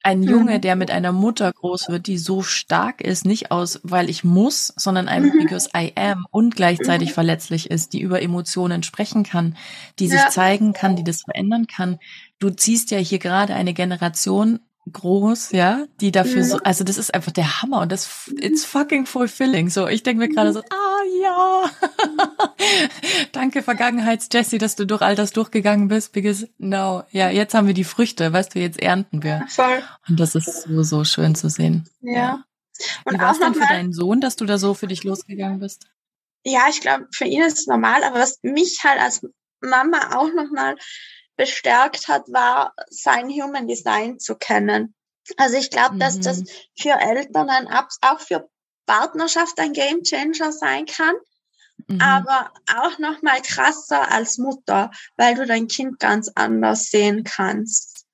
[0.04, 0.60] Ein Junge, mhm.
[0.60, 4.72] der mit einer Mutter groß wird, die so stark ist, nicht aus, weil ich muss,
[4.76, 5.38] sondern einfach mhm.
[5.38, 7.14] because I am und gleichzeitig mhm.
[7.14, 9.56] verletzlich ist, die über Emotionen sprechen kann,
[10.00, 10.28] die sich ja.
[10.28, 11.98] zeigen kann, die das verändern kann.
[12.40, 14.58] Du ziehst ja hier gerade eine Generation
[14.90, 19.06] groß, ja, die dafür so, also das ist einfach der Hammer und das, it's fucking
[19.06, 19.70] fulfilling.
[19.70, 21.70] So, ich denke mir gerade so, ah ja,
[23.32, 27.74] danke Vergangenheits-Jessie, dass du durch all das durchgegangen bist, because no, ja, jetzt haben wir
[27.74, 29.44] die Früchte, weißt du, jetzt ernten wir.
[29.48, 29.82] Voll.
[30.08, 31.88] Und das ist so, so schön zu sehen.
[32.00, 32.12] Ja.
[32.12, 32.44] ja.
[33.04, 35.60] Und Wie war es denn für deinen Sohn, dass du da so für dich losgegangen
[35.60, 35.86] bist?
[36.44, 39.24] Ja, ich glaube, für ihn ist es normal, aber was mich halt als
[39.60, 40.76] Mama auch nochmal
[41.36, 44.94] bestärkt hat, war sein Human Design zu kennen.
[45.36, 45.98] Also ich glaube, mhm.
[46.00, 46.46] dass das mhm.
[46.78, 48.48] für Eltern ein, auch für
[48.86, 51.14] Partnerschaft ein Game Changer sein kann,
[51.86, 52.00] mhm.
[52.00, 58.06] aber auch noch mal krasser als Mutter, weil du dein Kind ganz anders sehen kannst.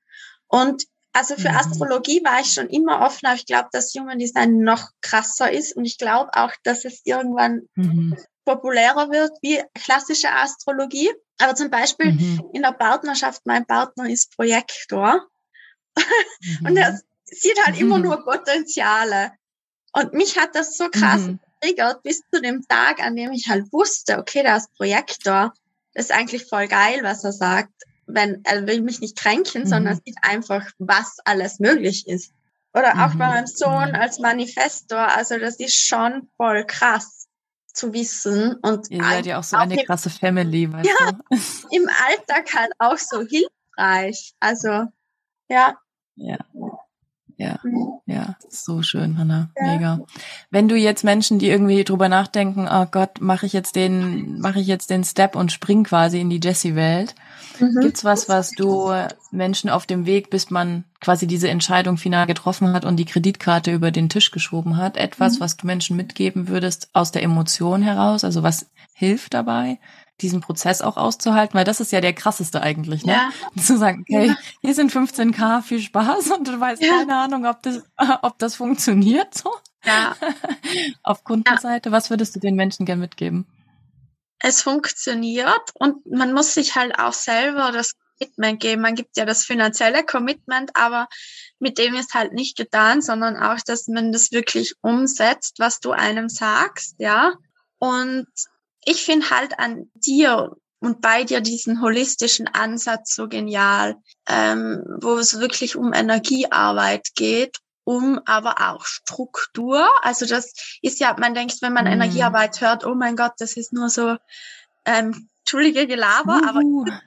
[0.47, 1.57] Und also für mhm.
[1.57, 5.75] Astrologie war ich schon immer offen, aber ich glaube, dass Human Design noch krasser ist
[5.77, 8.17] und ich glaube auch, dass es irgendwann mhm.
[8.45, 11.11] populärer wird wie klassische Astrologie.
[11.39, 12.51] Aber zum Beispiel mhm.
[12.53, 15.29] in der Partnerschaft, mein Partner ist Projektor
[15.97, 16.67] mhm.
[16.67, 18.05] und er sieht halt immer mhm.
[18.05, 19.33] nur Potenziale.
[19.93, 21.39] Und mich hat das so krass mhm.
[21.61, 25.55] getriggert bis zu dem Tag, an dem ich halt wusste, okay, der ist Projektor.
[25.95, 27.73] Das ist eigentlich voll geil, was er sagt.
[28.07, 29.67] Wenn, er will mich nicht kränken, mhm.
[29.67, 32.33] sondern sieht einfach, was alles möglich ist.
[32.75, 34.99] Oder auch bei meinem Sohn als Manifestor.
[34.99, 37.18] Also das ist schon voll krass
[37.79, 41.37] zu wissen und ihr seid ja auch so auch eine krasse Family, weißt ja, du?
[41.71, 44.35] im Alltag halt auch so hilfreich.
[44.41, 44.85] Also
[45.49, 45.79] ja.
[46.17, 46.39] Ja.
[47.41, 48.01] Ja, mhm.
[48.07, 49.67] ja, so schön, Hanna, ja.
[49.73, 50.01] mega.
[50.51, 54.59] Wenn du jetzt Menschen, die irgendwie drüber nachdenken, oh Gott, mache ich jetzt den, mache
[54.59, 57.15] ich jetzt den Step und spring quasi in die Jessie-Welt,
[57.61, 57.81] mhm.
[57.81, 58.93] gibt's was, was du
[59.31, 63.73] Menschen auf dem Weg, bis man quasi diese Entscheidung final getroffen hat und die Kreditkarte
[63.73, 65.41] über den Tisch geschoben hat, etwas, mhm.
[65.41, 69.79] was du Menschen mitgeben würdest aus der Emotion heraus, also was hilft dabei?
[70.21, 73.13] diesen Prozess auch auszuhalten, weil das ist ja der krasseste eigentlich, ne?
[73.13, 73.31] Ja.
[73.63, 74.37] Zu sagen, okay, ja.
[74.61, 76.91] hier sind 15k, viel Spaß und du weißt ja.
[76.91, 77.83] keine Ahnung, ob das,
[78.23, 79.51] ob das funktioniert so.
[79.85, 80.17] Ja.
[81.03, 83.47] Auf Kundenseite, was würdest du den Menschen gern mitgeben?
[84.41, 88.83] Es funktioniert und man muss sich halt auch selber das Commitment geben.
[88.83, 91.09] Man gibt ja das finanzielle Commitment, aber
[91.59, 95.93] mit dem ist halt nicht getan, sondern auch, dass man das wirklich umsetzt, was du
[95.93, 97.35] einem sagst, ja.
[97.79, 98.29] Und
[98.85, 103.97] ich finde halt an dir und bei dir diesen holistischen Ansatz so genial,
[104.29, 107.59] ähm, wo es wirklich um Energiearbeit geht,
[107.89, 109.89] um aber auch Struktur.
[110.03, 111.93] Also das ist ja, man denkt, wenn man mm.
[111.93, 114.19] Energiearbeit hört, oh mein Gott, das ist nur so
[114.85, 116.47] ähm, entschuldige Gelaber, uh.
[116.47, 116.61] aber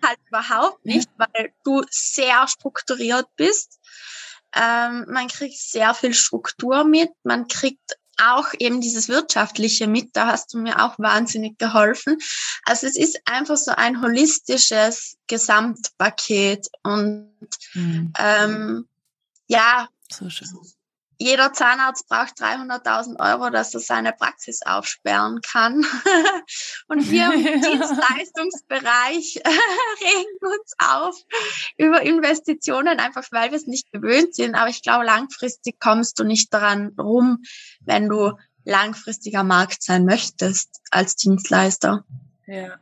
[0.04, 3.80] halt überhaupt nicht, weil du sehr strukturiert bist.
[4.56, 10.32] Ähm, man kriegt sehr viel Struktur mit, man kriegt auch eben dieses Wirtschaftliche mit, da
[10.32, 12.18] hast du mir auch wahnsinnig geholfen.
[12.66, 17.30] Also es ist einfach so ein holistisches Gesamtpaket und
[17.76, 18.14] mhm.
[18.18, 18.88] ähm,
[19.46, 20.48] ja, so schön.
[21.18, 25.86] jeder Zahnarzt braucht 300.000 Euro, dass er seine Praxis aufsperren kann.
[26.88, 31.16] und wir im Dienstleistungsbereich regen uns auf
[31.78, 34.56] über Investitionen, einfach weil wir es nicht gewöhnt sind.
[34.56, 37.44] Aber ich glaube, langfristig kommst du nicht daran rum,
[37.82, 38.34] wenn du
[38.64, 42.04] langfristiger Markt sein möchtest als Dienstleister.
[42.48, 42.80] Ja.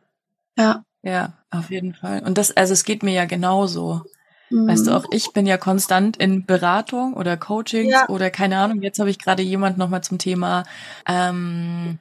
[0.58, 0.84] Ja.
[1.02, 2.24] Ja, auf jeden Fall.
[2.24, 4.04] Und das, also es geht mir ja genauso.
[4.50, 4.68] Mhm.
[4.68, 8.10] Weißt du, auch ich bin ja konstant in Beratung oder Coachings ja.
[8.10, 8.82] oder keine Ahnung.
[8.82, 10.64] Jetzt habe ich gerade jemand nochmal zum Thema
[11.08, 12.00] ähm,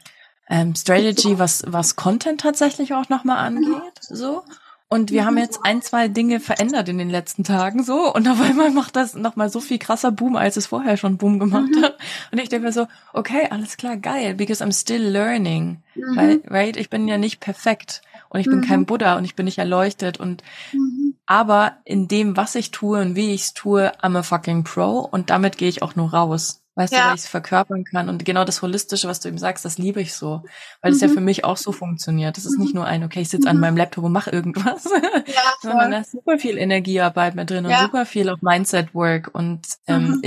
[0.49, 3.99] ähm, Strategy, was, was Content tatsächlich auch nochmal angeht.
[4.01, 4.43] So.
[4.91, 8.41] Und wir haben jetzt ein, zwei Dinge verändert in den letzten Tagen so und auf
[8.41, 11.83] einmal macht das nochmal so viel krasser Boom, als es vorher schon Boom gemacht mhm.
[11.83, 11.99] hat.
[12.33, 15.83] Und ich denke mir so, okay, alles klar, geil, because I'm still learning.
[15.95, 16.17] Mhm.
[16.17, 18.87] Weil, right, ich bin ja nicht perfekt und ich bin kein mhm.
[18.87, 21.15] Buddha und ich bin nicht erleuchtet und mhm.
[21.27, 24.99] aber in dem, was ich tue und wie ich es tue, I'm a fucking Pro
[25.01, 26.63] und damit gehe ich auch nur raus.
[26.79, 27.01] Weißt ja.
[27.01, 28.09] du, weil ich es verkörpern kann.
[28.09, 30.45] Und genau das Holistische, was du eben sagst, das liebe ich so.
[30.81, 31.09] Weil es mhm.
[31.09, 32.37] ja für mich auch so funktioniert.
[32.37, 33.57] Das ist nicht nur ein, okay, ich sitze mhm.
[33.57, 34.85] an meinem Laptop und mache irgendwas.
[34.85, 37.79] Ja, sondern da ist super viel Energiearbeit mit drin ja.
[37.79, 40.21] und super viel auch Mindset-Work und ähm, mhm.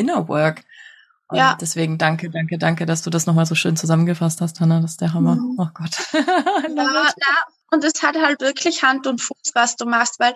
[1.32, 1.57] Und ja.
[1.59, 4.82] deswegen danke, danke, danke, dass du das nochmal so schön zusammengefasst hast, Hanna.
[4.82, 5.36] Das ist der Hammer.
[5.36, 5.55] Mhm.
[5.57, 5.91] Oh Gott.
[6.13, 7.13] ja, na,
[7.71, 10.34] und es hat halt wirklich Hand und Fuß, was du machst, weil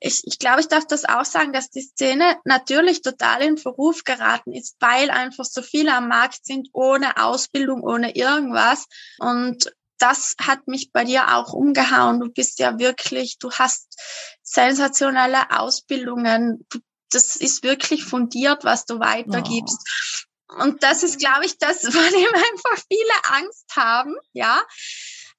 [0.00, 4.02] ich, ich glaube, ich darf das auch sagen, dass die Szene natürlich total in Verruf
[4.02, 8.86] geraten ist, weil einfach so viele am Markt sind, ohne Ausbildung, ohne irgendwas.
[9.20, 12.18] Und das hat mich bei dir auch umgehauen.
[12.18, 13.96] Du bist ja wirklich, du hast
[14.42, 16.66] sensationelle Ausbildungen.
[16.68, 16.80] Du,
[17.12, 20.26] das ist wirklich fundiert, was du weitergibst.
[20.60, 24.62] Und das ist, glaube ich, das, vor dem einfach viele Angst haben, ja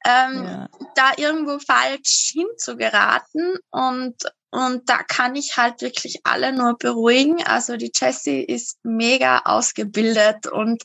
[0.05, 0.69] ähm, ja.
[0.95, 4.15] da irgendwo falsch hinzugeraten und
[4.51, 7.43] und da kann ich halt wirklich alle nur beruhigen.
[7.43, 10.83] Also die Jessie ist mega ausgebildet und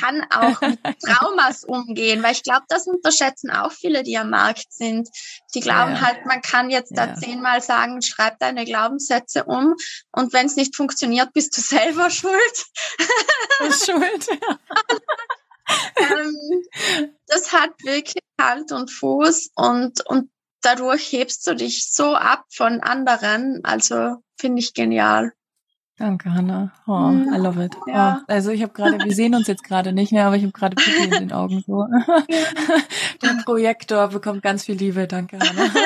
[0.00, 4.72] kann auch mit Traumas umgehen, weil ich glaube, das unterschätzen auch viele, die am Markt
[4.72, 5.08] sind.
[5.54, 6.00] Die glauben ja.
[6.00, 7.06] halt, man kann jetzt ja.
[7.06, 9.74] da zehnmal sagen, schreib deine Glaubenssätze um
[10.12, 12.66] und wenn es nicht funktioniert, bist du selber schuld.
[13.70, 14.58] Schuld, ja.
[15.96, 16.62] ähm,
[17.26, 20.30] das hat wirklich Hand und Fuß und, und
[20.62, 23.64] dadurch hebst du dich so ab von anderen.
[23.64, 25.32] Also finde ich genial.
[25.98, 26.72] Danke, Hanna.
[26.86, 27.10] Oh.
[27.10, 27.74] I love it.
[27.86, 28.20] Ja.
[28.20, 30.52] Oh, also ich habe gerade, wir sehen uns jetzt gerade nicht mehr, aber ich habe
[30.52, 31.86] gerade Pipi in den Augen so.
[33.22, 35.06] Der Projektor bekommt ganz viel Liebe.
[35.06, 35.70] Danke, Hanna.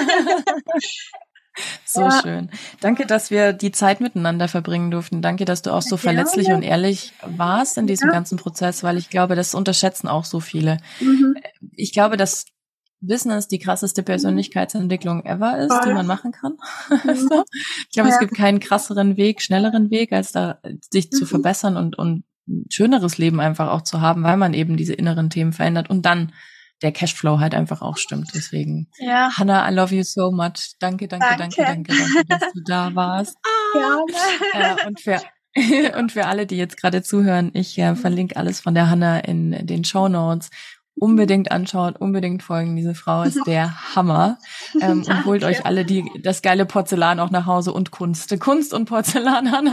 [1.85, 2.23] So ja.
[2.23, 2.51] schön.
[2.81, 5.21] Danke, dass wir die Zeit miteinander verbringen durften.
[5.21, 8.15] Danke, dass du auch so verletzlich ja, und ehrlich warst in diesem ja.
[8.15, 10.79] ganzen Prozess, weil ich glaube, das unterschätzen auch so viele.
[11.01, 11.35] Mhm.
[11.73, 12.47] Ich glaube, dass
[13.01, 15.89] Business die krasseste Persönlichkeitsentwicklung ever ist, Voll.
[15.89, 16.57] die man machen kann.
[17.05, 17.15] Mhm.
[17.17, 17.45] so.
[17.89, 20.59] Ich glaube, es gibt keinen krasseren Weg, schnelleren Weg, als da
[20.91, 21.17] sich mhm.
[21.17, 24.95] zu verbessern und, und ein schöneres Leben einfach auch zu haben, weil man eben diese
[24.95, 26.33] inneren Themen verändert und dann
[26.83, 28.31] der Cashflow halt einfach auch stimmt.
[28.35, 29.31] Deswegen, ja.
[29.37, 30.75] Hannah, I love you so much.
[30.79, 33.37] Danke, danke, danke, danke, danke, danke dass du da warst.
[33.73, 34.05] Ja.
[34.53, 35.21] Äh, und für
[35.99, 39.67] und für alle, die jetzt gerade zuhören, ich äh, verlinke alles von der Hannah in
[39.67, 40.51] den Show Notes
[40.95, 42.77] unbedingt anschauen, unbedingt folgen.
[42.77, 44.39] Diese Frau ist der Hammer.
[44.81, 48.39] Ähm, und holt euch alle die, das geile Porzellan auch nach Hause und Kunst.
[48.41, 49.73] Kunst und Porzellan, Hanna.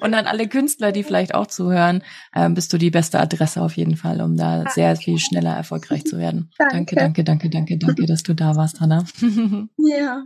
[0.00, 2.02] und an alle Künstler, die vielleicht auch zuhören,
[2.34, 4.72] ähm, bist du die beste Adresse auf jeden Fall, um da danke.
[4.72, 6.50] sehr viel schneller erfolgreich zu werden.
[6.70, 9.04] Danke, danke, danke, danke, danke, dass du da warst, Hanna.
[9.78, 10.24] ja.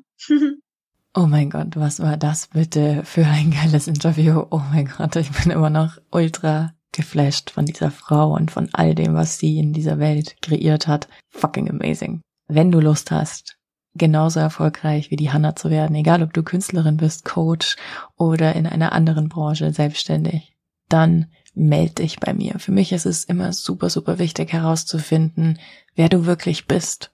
[1.15, 4.45] Oh mein Gott, was war das bitte für ein geiles Interview?
[4.51, 8.95] Oh mein Gott, ich bin immer noch ultra geflasht von dieser Frau und von all
[8.95, 11.09] dem, was sie in dieser Welt kreiert hat.
[11.31, 12.21] Fucking amazing.
[12.49, 13.57] Wenn du Lust hast,
[13.95, 17.77] genauso erfolgreich wie die Hanna zu werden, egal ob du Künstlerin bist, Coach
[18.17, 20.57] oder in einer anderen Branche selbstständig,
[20.89, 22.59] dann meld dich bei mir.
[22.59, 25.59] Für mich ist es immer super, super wichtig herauszufinden,
[25.95, 27.13] wer du wirklich bist,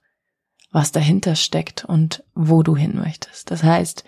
[0.71, 3.51] was dahinter steckt und wo du hin möchtest.
[3.51, 4.03] Das heißt,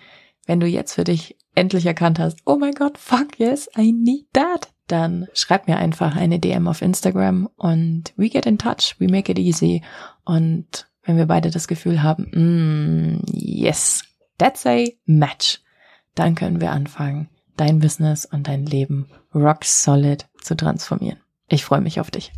[0.46, 4.26] wenn du jetzt für dich endlich erkannt hast, oh mein Gott, fuck yes, I need
[4.32, 9.06] that, dann schreib mir einfach eine DM auf Instagram und we get in touch, we
[9.06, 9.82] make it easy.
[10.24, 14.02] Und wenn wir beide das Gefühl haben, mm, yes,
[14.38, 15.60] that's a match,
[16.14, 21.20] dann können wir anfangen, dein Business und dein Leben rock solid zu transformieren.
[21.48, 22.32] Ich freue mich auf dich.